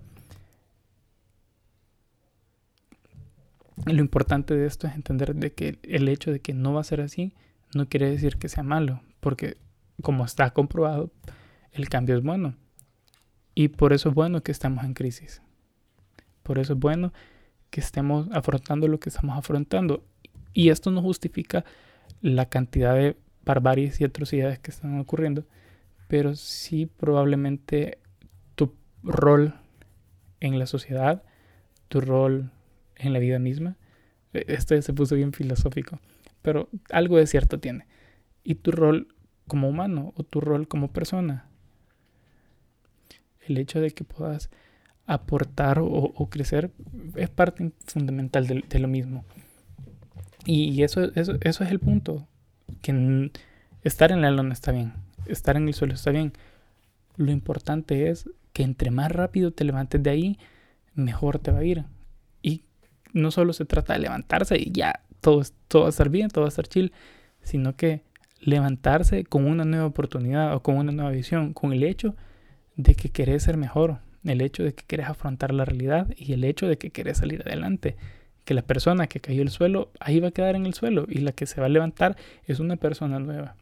lo 3.86 4.00
importante 4.00 4.56
de 4.56 4.66
esto 4.66 4.88
es 4.88 4.96
entender 4.96 5.36
de 5.36 5.54
que 5.54 5.80
el 5.84 6.08
hecho 6.08 6.32
de 6.32 6.40
que 6.40 6.54
no 6.54 6.74
va 6.74 6.82
a 6.82 6.86
ser 6.86 7.02
así 7.02 7.34
no 7.74 7.88
quiere 7.90 8.10
decir 8.10 8.38
que 8.38 8.50
sea 8.50 8.64
malo, 8.64 9.02
porque 9.20 9.58
como 10.02 10.26
está 10.26 10.52
comprobado, 10.52 11.12
el 11.72 11.90
cambio 11.90 12.18
es 12.18 12.24
bueno. 12.24 12.56
Y 13.56 13.70
por 13.70 13.94
eso 13.94 14.10
es 14.10 14.16
bueno 14.16 14.42
que 14.42 14.52
estamos 14.52 14.84
en 14.84 14.94
crisis. 14.94 15.42
Por 16.44 16.60
eso 16.60 16.74
es 16.74 16.80
bueno 16.80 17.14
que 17.70 17.82
estemos 17.82 18.28
afrontando 18.32 18.88
lo 18.88 19.00
que 19.00 19.10
estamos 19.10 19.38
afrontando. 19.38 20.04
Y 20.54 20.70
esto 20.70 20.92
no 20.92 21.02
justifica 21.02 21.66
la 22.22 22.48
cantidad 22.48 22.96
de 22.96 23.18
barbaries 23.46 24.00
y 24.02 24.04
atrocidades 24.04 24.60
que 24.60 24.72
están 24.72 25.00
ocurriendo, 25.00 25.46
pero 26.08 26.36
sí 26.36 26.86
probablemente 26.86 28.00
rol 29.04 29.54
en 30.40 30.60
la 30.60 30.66
sociedad, 30.66 31.24
tu 31.90 32.02
rol 32.02 32.52
en 32.96 33.14
la 33.14 33.20
vida 33.20 33.40
misma. 33.40 33.78
E, 34.34 34.46
esto 34.48 34.80
se 34.82 34.94
puso 34.94 35.16
bien 35.16 35.34
filosófico, 35.34 36.00
pero 36.42 36.70
algo 36.90 37.18
de 37.18 37.28
cierto 37.28 37.60
tiene. 37.60 37.86
Y 38.44 38.56
tu 38.56 38.72
rol 38.72 39.08
como 39.48 39.70
humano 39.70 40.14
o 40.16 40.24
tu 40.24 40.42
rol 40.42 40.68
como 40.68 40.92
persona. 40.92 41.50
El 43.42 43.58
hecho 43.58 43.82
de 43.82 43.92
que 43.92 44.04
puedas 44.04 44.50
aportar 45.06 45.80
o, 45.82 46.30
crecer 46.30 46.72
es 47.16 47.30
parte 47.30 47.74
fundamental 47.86 48.48
de, 48.48 48.80
lo 48.80 48.88
mismo. 48.88 49.26
Y 50.46 50.82
eso, 50.84 51.12
es 51.14 51.62
el 51.62 51.80
punto. 51.80 52.28
Que 52.82 53.32
estar 53.84 54.12
en 54.12 54.22
la 54.22 54.32
lona 54.32 54.54
está 54.54 54.72
bien, 54.72 54.94
estar 55.26 55.58
en 55.58 55.68
el 55.68 55.74
suelo 55.74 55.94
está 55.94 56.12
bien. 56.12 56.34
Lo 57.16 57.32
importante 57.32 58.10
es 58.10 58.30
que 58.54 58.64
entre 58.64 58.92
más 58.92 59.12
rápido 59.12 59.52
te 59.52 59.64
levantes 59.64 60.02
de 60.02 60.10
ahí, 60.10 60.38
mejor 60.96 61.40
te 61.40 61.52
va 61.52 61.60
a 61.60 61.64
ir. 61.64 61.86
Y 62.42 62.64
no 63.14 63.32
solo 63.32 63.54
se 63.54 63.66
trata 63.66 63.94
de 63.94 64.00
levantarse 64.00 64.58
y 64.58 64.72
ya 64.72 65.02
todo, 65.22 65.42
todo 65.68 65.84
va 65.84 65.88
a 65.88 65.90
estar 65.90 66.10
bien, 66.10 66.30
todo 66.30 66.44
va 66.44 66.48
a 66.48 66.50
estar 66.50 66.68
chill, 66.68 66.92
sino 67.42 67.76
que 67.76 68.02
levantarse 68.40 69.24
con 69.24 69.46
una 69.46 69.66
nueva 69.66 69.86
oportunidad 69.86 70.54
o 70.56 70.62
con 70.62 70.78
una 70.78 70.92
nueva 70.92 71.12
visión, 71.12 71.54
con 71.54 71.74
el 71.74 71.84
hecho 71.84 72.16
de 72.76 72.96
que 72.96 73.10
querés 73.10 73.44
ser 73.44 73.58
mejor, 73.58 74.00
el 74.24 74.42
hecho 74.42 74.64
de 74.64 74.74
que 74.74 74.84
querés 74.86 75.08
afrontar 75.08 75.54
la 75.54 75.66
realidad 75.66 76.08
y 76.18 76.34
el 76.34 76.44
hecho 76.44 76.68
de 76.68 76.78
que 76.78 76.92
querés 76.92 77.18
salir 77.18 77.42
adelante. 77.46 77.96
Que 78.46 78.54
la 78.54 78.62
persona 78.62 79.08
que 79.08 79.20
cayó 79.20 79.42
al 79.42 79.50
suelo, 79.50 79.92
ahí 80.00 80.20
va 80.20 80.30
a 80.30 80.32
quedar 80.32 80.56
en 80.56 80.66
el 80.66 80.74
suelo 80.74 81.06
y 81.08 81.20
la 81.20 81.32
que 81.32 81.46
se 81.46 81.62
va 81.62 81.68
a 81.68 81.70
levantar 81.70 82.18
es 82.46 82.60
una 82.60 82.76
persona 82.76 83.20
nueva. 83.20 83.56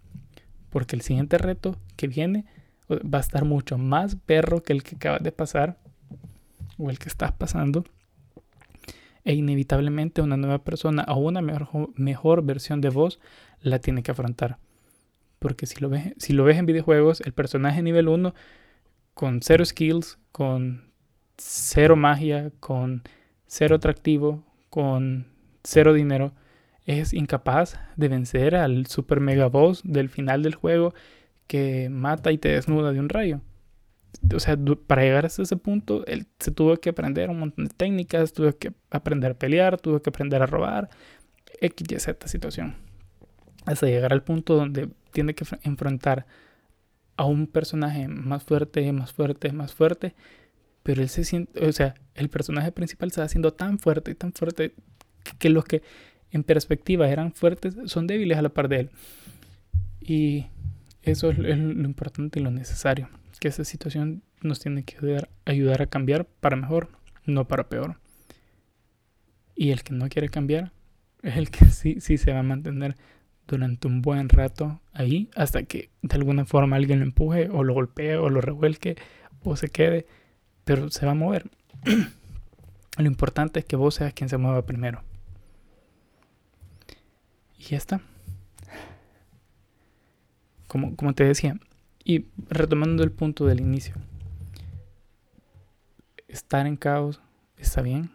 Porque 0.70 0.96
el 0.96 1.02
siguiente 1.02 1.38
reto 1.38 1.78
que 1.96 2.08
viene 2.08 2.46
va 2.90 3.20
a 3.20 3.22
estar 3.22 3.46
mucho 3.46 3.78
más 3.78 4.16
perro 4.16 4.64
que 4.64 4.74
el 4.74 4.84
que 4.84 4.96
acabas 4.96 5.24
de 5.24 5.32
pasar 5.32 5.78
o 6.78 6.90
el 6.90 7.00
que 7.00 7.10
estás 7.10 7.32
pasando. 7.32 7.84
E 9.24 9.34
inevitablemente 9.34 10.22
una 10.22 10.36
nueva 10.36 10.64
persona 10.64 11.06
o 11.08 11.18
una 11.18 11.42
mejor, 11.42 11.90
mejor 11.96 12.44
versión 12.44 12.82
de 12.82 12.90
vos 12.90 13.20
la 13.62 13.80
tiene 13.80 14.02
que 14.02 14.12
afrontar. 14.12 14.58
Porque 15.38 15.66
si 15.66 15.80
lo, 15.80 15.90
ves, 15.90 16.14
si 16.18 16.34
lo 16.34 16.44
ves 16.44 16.58
en 16.58 16.66
videojuegos, 16.66 17.22
el 17.22 17.34
personaje 17.34 17.82
nivel 17.82 18.08
1 18.08 18.34
con 19.14 19.42
cero 19.42 19.66
skills, 19.66 20.18
con 20.32 20.92
cero 21.38 21.96
magia, 21.96 22.52
con 22.60 23.04
cero 23.48 23.76
atractivo, 23.76 24.44
con 24.72 25.28
cero 25.64 25.94
dinero, 25.94 26.34
es 26.86 27.14
incapaz 27.14 27.80
de 27.98 28.08
vencer 28.08 28.56
al 28.56 28.88
super 28.88 29.20
mega 29.20 29.48
boss 29.48 29.82
del 29.84 30.10
final 30.10 30.42
del 30.42 30.56
juego 30.56 30.96
que 31.46 31.90
mata 31.90 32.32
y 32.32 32.40
te 32.40 32.50
desnuda 32.50 32.92
de 32.92 33.00
un 33.00 33.10
rayo. 33.10 33.42
O 34.34 34.40
sea, 34.40 34.58
para 34.88 35.04
llegar 35.04 35.26
hasta 35.26 35.44
ese 35.44 35.58
punto, 35.58 36.06
él 36.08 36.26
se 36.40 36.52
tuvo 36.52 36.78
que 36.78 36.90
aprender 36.90 37.30
un 37.30 37.40
montón 37.40 37.66
de 37.66 37.74
técnicas, 37.76 38.34
tuvo 38.34 38.58
que 38.58 38.74
aprender 38.90 39.32
a 39.32 39.34
pelear, 39.36 39.80
tuvo 39.80 40.02
que 40.02 40.10
aprender 40.10 40.42
a 40.42 40.48
robar, 40.48 40.90
X, 41.60 41.88
Y, 41.92 42.00
Z 42.00 42.28
situación. 42.28 42.76
Hasta 43.66 43.88
llegar 43.88 44.14
al 44.14 44.24
punto 44.24 44.56
donde 44.56 44.90
tiene 45.12 45.36
que 45.36 45.46
enfrentar 45.64 46.26
a 47.18 47.26
un 47.26 47.48
personaje 47.48 48.08
más 48.08 48.44
fuerte, 48.44 48.92
más 48.94 49.12
fuerte, 49.14 49.52
más 49.52 49.74
fuerte, 49.74 50.16
pero 50.84 51.02
él 51.02 51.10
se 51.10 51.24
siente, 51.24 51.66
o 51.66 51.72
sea, 51.72 51.96
el 52.16 52.30
personaje 52.30 52.72
principal 52.72 53.12
se 53.12 53.22
va 53.22 53.26
haciendo 53.26 53.54
tan 53.54 53.80
fuerte 53.80 54.12
y 54.12 54.16
tan 54.16 54.34
fuerte 54.34 54.74
que, 55.40 55.50
los 55.50 55.66
que 55.66 55.82
en 56.32 56.44
perspectiva 56.44 57.10
eran 57.10 57.34
fuertes 57.34 57.76
son 57.86 58.08
débiles 58.08 58.38
a 58.38 58.42
la 58.42 58.50
par 58.50 58.68
de 58.68 58.82
él. 58.82 58.90
Y 60.00 60.48
eso 61.04 61.30
es, 61.30 61.38
lo 61.38 61.86
importante 61.86 62.40
y 62.40 62.44
lo 62.44 62.52
necesario, 62.52 63.10
que 63.40 63.48
esa 63.48 63.64
situación 63.64 64.24
nos 64.42 64.60
tiene 64.60 64.84
que 64.84 64.98
ayudar, 64.98 65.30
ayudar 65.46 65.82
a 65.82 65.88
cambiar 65.88 66.26
para 66.26 66.56
mejor, 66.56 66.90
no 67.26 67.48
para 67.48 67.70
peor. 67.70 67.98
Y 69.56 69.72
el 69.72 69.84
que 69.84 69.94
no 69.94 70.10
quiere 70.10 70.30
cambiar 70.30 70.72
es 71.22 71.38
el 71.38 71.52
que 71.52 71.66
sí, 71.72 71.98
sí 72.00 72.18
se 72.18 72.34
va 72.34 72.40
a 72.40 72.44
mantener 72.44 72.96
durante 73.48 73.88
un 73.88 74.02
buen 74.02 74.30
rato 74.30 74.80
ahí 74.94 75.30
hasta 75.36 75.64
que 75.64 75.90
de 76.02 76.16
alguna 76.16 76.46
forma 76.46 76.78
alguien 76.78 77.00
lo 77.00 77.06
empuje 77.06 77.50
o 77.50 77.64
lo 77.64 77.74
golpee 77.74 78.16
o 78.16 78.30
lo 78.30 78.40
revuelque 78.42 78.96
o 79.44 79.56
se 79.56 79.70
quede, 79.70 80.06
pero 80.64 80.90
se 80.90 81.06
va 81.06 81.14
a 81.14 81.16
mover. 81.16 81.50
lo 82.98 83.06
importante 83.06 83.60
es 83.60 83.66
que 83.66 83.76
vos 83.76 83.96
seas 83.96 84.14
quien 84.14 84.30
se 84.30 84.38
mueva 84.38 84.66
primero. 84.66 85.04
Y 87.58 87.64
ya 87.64 87.78
está. 87.78 88.02
Como, 90.68 90.96
como 90.96 91.14
te 91.14 91.26
decía, 91.26 91.60
y 92.04 92.28
retomando 92.50 93.04
el 93.04 93.12
punto 93.12 93.46
del 93.46 93.60
inicio, 93.60 93.96
estar 96.28 96.66
en 96.66 96.78
caos 96.78 97.22
está 97.58 97.82
bien, 97.82 98.12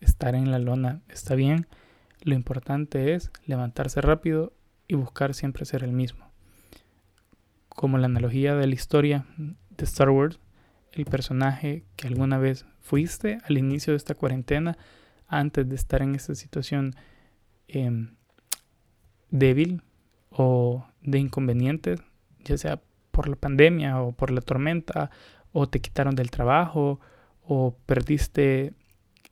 estar 0.00 0.34
en 0.34 0.50
la 0.50 0.58
lona 0.58 1.02
está 1.08 1.34
bien, 1.34 1.66
lo 2.22 2.34
importante 2.34 3.14
es 3.14 3.30
levantarse 3.44 4.00
rápido 4.00 4.52
y 4.88 4.94
buscar 4.94 5.34
siempre 5.34 5.64
ser 5.64 5.84
el 5.84 5.92
mismo. 5.92 6.30
Como 7.68 7.98
la 7.98 8.06
analogía 8.06 8.54
de 8.54 8.66
la 8.66 8.74
historia 8.74 9.26
de 9.36 9.84
Star 9.84 10.10
Wars, 10.10 10.38
el 10.96 11.04
personaje 11.04 11.84
que 11.96 12.08
alguna 12.08 12.38
vez 12.38 12.64
fuiste 12.80 13.38
al 13.44 13.58
inicio 13.58 13.92
de 13.92 13.98
esta 13.98 14.14
cuarentena, 14.14 14.78
antes 15.28 15.68
de 15.68 15.74
estar 15.74 16.02
en 16.02 16.14
esta 16.14 16.34
situación 16.34 16.94
em, 17.68 18.14
débil 19.30 19.82
o 20.30 20.86
de 21.02 21.18
inconvenientes, 21.18 22.00
ya 22.44 22.56
sea 22.56 22.80
por 23.10 23.28
la 23.28 23.36
pandemia 23.36 24.00
o 24.00 24.12
por 24.12 24.30
la 24.30 24.40
tormenta, 24.40 25.10
o 25.52 25.68
te 25.68 25.80
quitaron 25.80 26.14
del 26.14 26.30
trabajo, 26.30 27.00
o 27.42 27.76
perdiste 27.86 28.74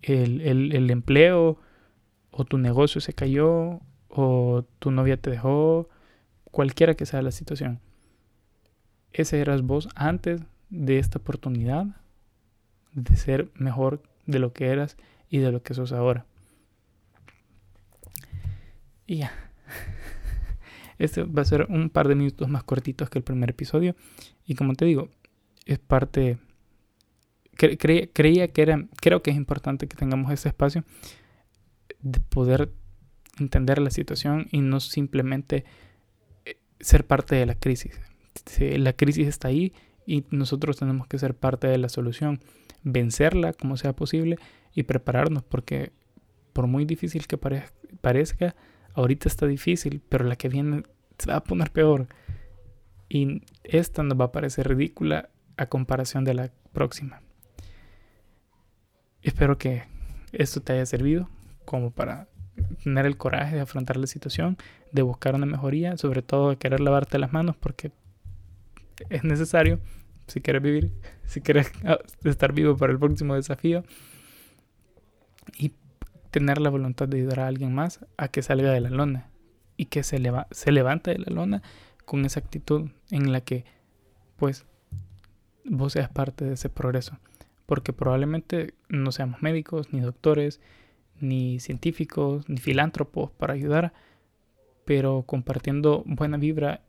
el, 0.03 0.41
el 0.41 0.91
empleo, 0.91 1.59
o 2.31 2.45
tu 2.45 2.59
negocio 2.59 3.01
se 3.01 3.13
cayó, 3.13 3.81
o 4.09 4.65
tu 4.79 4.91
novia 4.91 5.17
te 5.17 5.31
dejó, 5.31 5.89
cualquiera 6.45 6.95
que 6.95 7.07
sea 7.07 7.23
la 7.23 7.31
situación. 7.31 7.81
Ese 9.13 9.41
eras 9.41 9.63
vos 9.63 9.89
antes 9.95 10.41
de 10.75 10.99
esta 10.99 11.19
oportunidad 11.19 11.87
de 12.93 13.17
ser 13.17 13.51
mejor 13.55 14.03
de 14.27 14.39
lo 14.39 14.53
que 14.53 14.67
eras 14.67 14.97
y 15.29 15.39
de 15.39 15.53
lo 15.53 15.63
que 15.63 15.75
sos 15.75 15.93
ahora. 15.93 16.27
Y 19.07 19.19
ya. 19.19 19.33
Este 20.99 21.25
va 21.25 21.43
a 21.43 21.45
ser 21.45 21.67
un 21.71 21.91
par 21.91 22.07
de 22.07 22.15
minutos 22.15 22.49
más 22.49 22.63
cortitos 22.63 23.11
que 23.11 23.19
el 23.19 23.25
primer 23.25 23.51
episodio. 23.51 23.97
Y 24.47 24.55
como 24.55 24.75
te 24.75 24.85
digo, 24.85 25.09
es 25.67 25.81
parte... 25.81 26.39
creía 27.57 28.49
que 28.49 28.63
era... 28.63 28.87
Creo 29.01 29.21
que 29.21 29.33
es 29.33 29.37
importante 29.37 29.89
que 29.89 29.97
tengamos 29.97 30.31
ese 30.33 30.49
espacio 30.49 30.85
de 32.01 32.21
poder 32.21 32.73
entender 33.41 33.81
la 33.81 33.91
situación 33.91 34.47
y 34.53 34.61
no 34.61 34.79
simplemente 34.79 35.65
eh, 36.45 36.59
ser 36.79 37.05
parte 37.07 37.35
de 37.35 37.47
la 37.47 37.57
crisis. 37.57 38.01
La 38.59 38.93
crisis 38.93 39.27
está 39.27 39.49
ahí 39.49 39.73
y 40.07 40.25
nosotros 40.31 40.77
tenemos 40.77 41.07
que 41.07 41.19
ser 41.19 41.35
parte 41.35 41.67
de 41.67 41.79
la 41.79 41.89
solución, 41.89 42.41
vencerla 42.83 43.53
como 43.53 43.77
sea 43.77 43.95
posible 43.95 44.39
y 44.75 44.85
prepararnos 44.85 45.43
porque 45.43 45.93
por 46.53 46.67
muy 46.67 46.85
difícil 46.85 47.27
que 47.27 47.39
parezca, 47.39 48.55
ahorita 48.95 49.29
está 49.29 49.47
difícil, 49.47 50.03
pero 50.09 50.25
la 50.25 50.37
que 50.37 50.49
viene 50.49 50.85
se 51.19 51.31
va 51.31 51.37
a 51.37 51.45
poner 51.45 51.71
peor 51.71 52.07
y 53.09 53.43
esta 53.63 54.03
nos 54.03 54.19
va 54.19 54.27
a 54.27 54.33
parecer 54.33 54.69
ridícula 54.69 55.31
a 55.57 55.67
comparación 55.67 56.25
de 56.25 56.35
la 56.35 56.51
próxima. 56.73 57.23
Espero 59.23 59.59
que 59.59 59.85
esto 60.33 60.61
te 60.61 60.75
haya 60.75 60.87
servido 60.87 61.29
como 61.65 61.91
para 61.91 62.29
tener 62.83 63.07
el 63.07 63.17
coraje 63.17 63.57
de 63.57 63.63
afrontar 63.63 63.97
la 63.97 64.07
situación, 64.07 64.57
de 64.93 65.03
buscar 65.03 65.35
una 65.35 65.47
mejoría, 65.47 65.97
sobre 65.97 66.23
todo 66.23 66.51
de 66.51 66.57
querer 66.57 66.81
lavarte 66.81 67.19
las 67.19 67.33
manos 67.33 67.57
porque 67.57 67.91
es 69.11 69.25
necesario 69.25 69.81
si 70.27 70.41
quieres 70.41 70.63
vivir, 70.63 70.93
si 71.25 71.41
quieres 71.41 71.71
ah, 71.85 71.99
estar 72.25 72.53
vivo 72.53 72.77
para 72.77 72.93
el 72.93 72.99
próximo 72.99 73.35
desafío 73.35 73.85
y 75.59 75.73
tener 76.31 76.61
la 76.61 76.71
voluntad 76.71 77.09
de 77.09 77.19
ayudar 77.19 77.41
a 77.41 77.47
alguien 77.47 77.75
más 77.75 78.05
a 78.17 78.29
que 78.29 78.43
salga 78.43 78.73
de 78.73 78.81
la 78.81 78.91
lona 78.91 79.31
y 79.77 79.87
que 79.87 80.03
se, 80.03 80.21
se 80.51 80.73
levante 80.73 81.13
de 81.13 81.19
la 81.19 81.33
lona 81.33 81.63
con 82.05 82.25
esa 82.25 82.41
actitud 82.41 82.91
en 83.11 83.33
la 83.33 83.41
que 83.41 83.65
pues 84.37 84.67
vos 85.65 85.93
seas 85.93 86.11
parte 86.11 86.45
de 86.45 86.55
ese 86.55 86.69
progreso. 86.69 87.19
Porque 87.67 87.93
probablemente 87.93 88.75
no 88.89 89.11
seamos 89.11 89.41
médicos 89.43 89.93
ni 89.93 90.01
doctores 90.01 90.61
ni 91.21 91.61
científicos, 91.61 92.49
ni 92.49 92.59
filántropos 92.59 93.31
para 93.31 93.55
ayudar, 93.55 93.93
pero 94.85 95.23
compartiendo 95.23 96.03
buena 96.07 96.37
vibra 96.37 96.83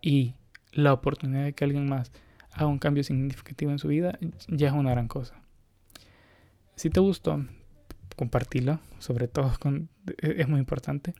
y 0.00 0.34
la 0.76 0.92
oportunidad 0.92 1.44
de 1.44 1.52
que 1.52 1.64
alguien 1.64 1.88
más 1.88 2.12
haga 2.52 2.66
un 2.66 2.78
cambio 2.78 3.02
significativo 3.02 3.70
en 3.70 3.78
su 3.78 3.88
vida, 3.88 4.18
ya 4.48 4.68
es 4.68 4.72
una 4.72 4.90
gran 4.90 5.08
cosa. 5.08 5.34
Si 6.74 6.90
te 6.90 7.00
gustó, 7.00 7.44
compartilo, 8.16 8.80
sobre 8.98 9.28
todo 9.28 9.52
e-, 10.22 10.36
es 10.38 10.48
muy 10.48 10.60
importante. 10.60 11.14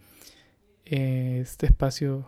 Este 0.84 1.66
espacio, 1.66 2.26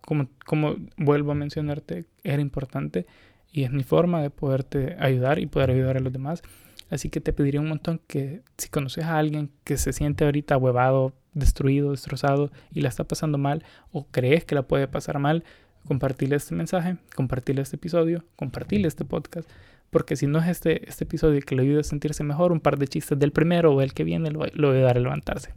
como, 0.00 0.28
como 0.44 0.76
vuelvo 0.96 1.32
a 1.32 1.34
mencionarte, 1.34 2.06
era 2.24 2.42
importante 2.42 3.06
y 3.52 3.64
es 3.64 3.70
mi 3.70 3.82
forma 3.82 4.22
de 4.22 4.30
poderte 4.30 4.96
ayudar 4.98 5.38
y 5.38 5.46
poder 5.46 5.70
ayudar 5.70 5.96
a 5.96 6.00
los 6.00 6.12
demás. 6.12 6.42
Así 6.90 7.08
que 7.08 7.20
te 7.20 7.32
pediría 7.32 7.60
un 7.60 7.68
montón 7.68 8.00
que 8.06 8.42
si 8.58 8.68
conoces 8.68 9.04
a 9.04 9.18
alguien 9.18 9.50
que 9.64 9.76
se 9.76 9.92
siente 9.92 10.24
ahorita 10.24 10.56
huevado, 10.56 11.14
destruido, 11.32 11.92
destrozado 11.92 12.50
y 12.72 12.80
la 12.80 12.88
está 12.88 13.04
pasando 13.04 13.38
mal 13.38 13.64
o 13.92 14.06
crees 14.10 14.44
que 14.44 14.56
la 14.56 14.62
puede 14.62 14.88
pasar 14.88 15.18
mal, 15.20 15.44
compartirle 15.86 16.36
este 16.36 16.54
mensaje, 16.54 16.96
compartirle 17.14 17.62
este 17.62 17.76
episodio, 17.76 18.24
compartirle 18.36 18.88
este 18.88 19.04
podcast, 19.04 19.48
porque 19.90 20.16
si 20.16 20.26
no 20.26 20.38
es 20.38 20.48
este, 20.48 20.88
este 20.88 21.04
episodio 21.04 21.40
que 21.40 21.56
le 21.56 21.62
ayude 21.62 21.80
a 21.80 21.84
sentirse 21.84 22.22
mejor, 22.22 22.52
un 22.52 22.60
par 22.60 22.78
de 22.78 22.86
chistes 22.86 23.18
del 23.18 23.32
primero 23.32 23.74
o 23.74 23.82
el 23.82 23.92
que 23.92 24.04
viene 24.04 24.30
lo, 24.30 24.46
lo 24.52 24.68
va 24.68 24.74
a 24.74 24.76
ayudar 24.76 24.96
a 24.96 25.00
levantarse 25.00 25.52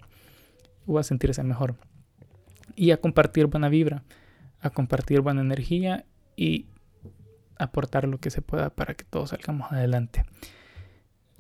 o 0.88 1.00
a 1.00 1.04
sentirse 1.04 1.44
mejor. 1.44 1.76
Y 2.76 2.92
a 2.92 2.98
compartir 2.98 3.46
buena 3.48 3.70
vibra, 3.70 4.04
a 4.60 4.72
compartir 4.72 5.22
buena 5.22 5.42
energía 5.42 6.06
y 6.36 6.66
aportar 7.58 8.08
lo 8.08 8.18
que 8.18 8.32
se 8.32 8.42
pueda 8.42 8.70
para 8.70 8.96
que 8.96 9.04
todos 9.04 9.30
salgamos 9.30 9.72
adelante. 9.72 10.26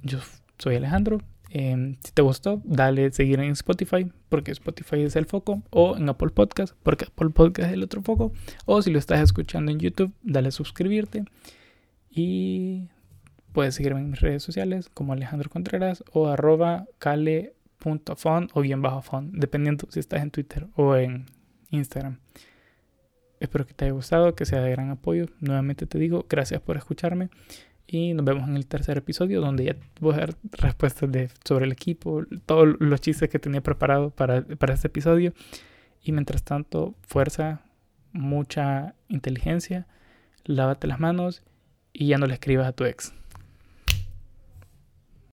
Yo 0.02 0.20
soy 0.60 0.76
Alejandro. 0.76 1.20
Em, 1.56 1.98
si 2.04 2.12
te 2.12 2.24
gustó, 2.24 2.64
dale 2.66 3.12
seguir 3.12 3.40
en 3.40 3.52
Spotify, 3.52 4.12
porque 4.28 4.50
Spotify 4.50 5.04
es 5.04 5.16
el 5.16 5.28
foco, 5.28 5.62
o 5.70 5.96
en 5.96 6.10
Apple 6.10 6.32
Podcast, 6.32 6.76
porque 6.82 7.06
Apple 7.06 7.30
Podcast 7.30 7.70
es 7.70 7.76
el 7.76 7.84
otro 7.84 8.02
foco, 8.02 8.34
o 8.66 8.82
si 8.82 8.90
lo 8.90 8.98
estás 8.98 9.22
escuchando 9.22 9.72
en 9.72 9.78
YouTube, 9.78 10.12
dale 10.24 10.50
suscribirte 10.50 11.26
y 12.10 12.88
puedes 13.52 13.76
seguirme 13.76 14.00
en 14.00 14.10
mis 14.10 14.20
redes 14.20 14.42
sociales 14.42 14.90
como 14.96 15.14
Alejandro 15.14 15.48
Contreras 15.52 16.04
o 16.12 16.28
arroba 16.28 16.88
cale.fon 16.98 18.50
o 18.52 18.62
bien 18.62 18.82
bajo 18.82 19.04
fon, 19.04 19.32
dependiendo 19.34 19.86
si 19.92 20.00
estás 20.00 20.24
en 20.24 20.32
Twitter 20.32 20.66
o 20.76 20.96
en 20.96 21.28
Instagram. 21.70 22.18
Espero 23.40 23.68
que 23.68 23.76
te 23.76 23.86
haya 23.86 23.94
gustado, 23.94 24.34
que 24.34 24.48
sea 24.48 24.62
de 24.62 24.72
gran 24.72 24.90
apoyo. 24.90 25.28
Nuevamente 25.40 25.86
te 25.86 26.00
digo, 26.00 26.26
gracias 26.28 26.62
por 26.62 26.78
escucharme. 26.78 27.30
Y 27.86 28.14
nos 28.14 28.26
vemos 28.26 28.48
en 28.48 28.56
el 28.56 28.66
tercer 28.66 28.98
episodio 28.98 29.42
donde 29.42 29.66
ya 29.66 29.76
voy 30.00 30.16
a 30.16 30.18
dar 30.18 30.36
respuestas 30.52 31.12
de, 31.12 31.30
sobre 31.44 31.66
el 31.66 31.72
equipo, 31.72 32.24
todos 32.46 32.76
los 32.80 33.02
chistes 33.02 33.30
que 33.30 33.40
tenía 33.40 33.62
preparado 33.62 34.10
para, 34.10 34.44
para 34.44 34.74
este 34.74 34.88
episodio. 34.88 35.34
Y 36.02 36.12
mientras 36.12 36.44
tanto, 36.44 36.96
fuerza, 37.02 37.62
mucha 38.12 38.96
inteligencia, 39.10 39.88
lávate 40.46 40.88
las 40.88 41.00
manos 41.00 41.44
y 41.92 42.08
ya 42.08 42.18
no 42.18 42.28
le 42.28 42.34
escribas 42.34 42.68
a 42.68 42.74
tu 42.74 42.86
ex. 42.86 43.14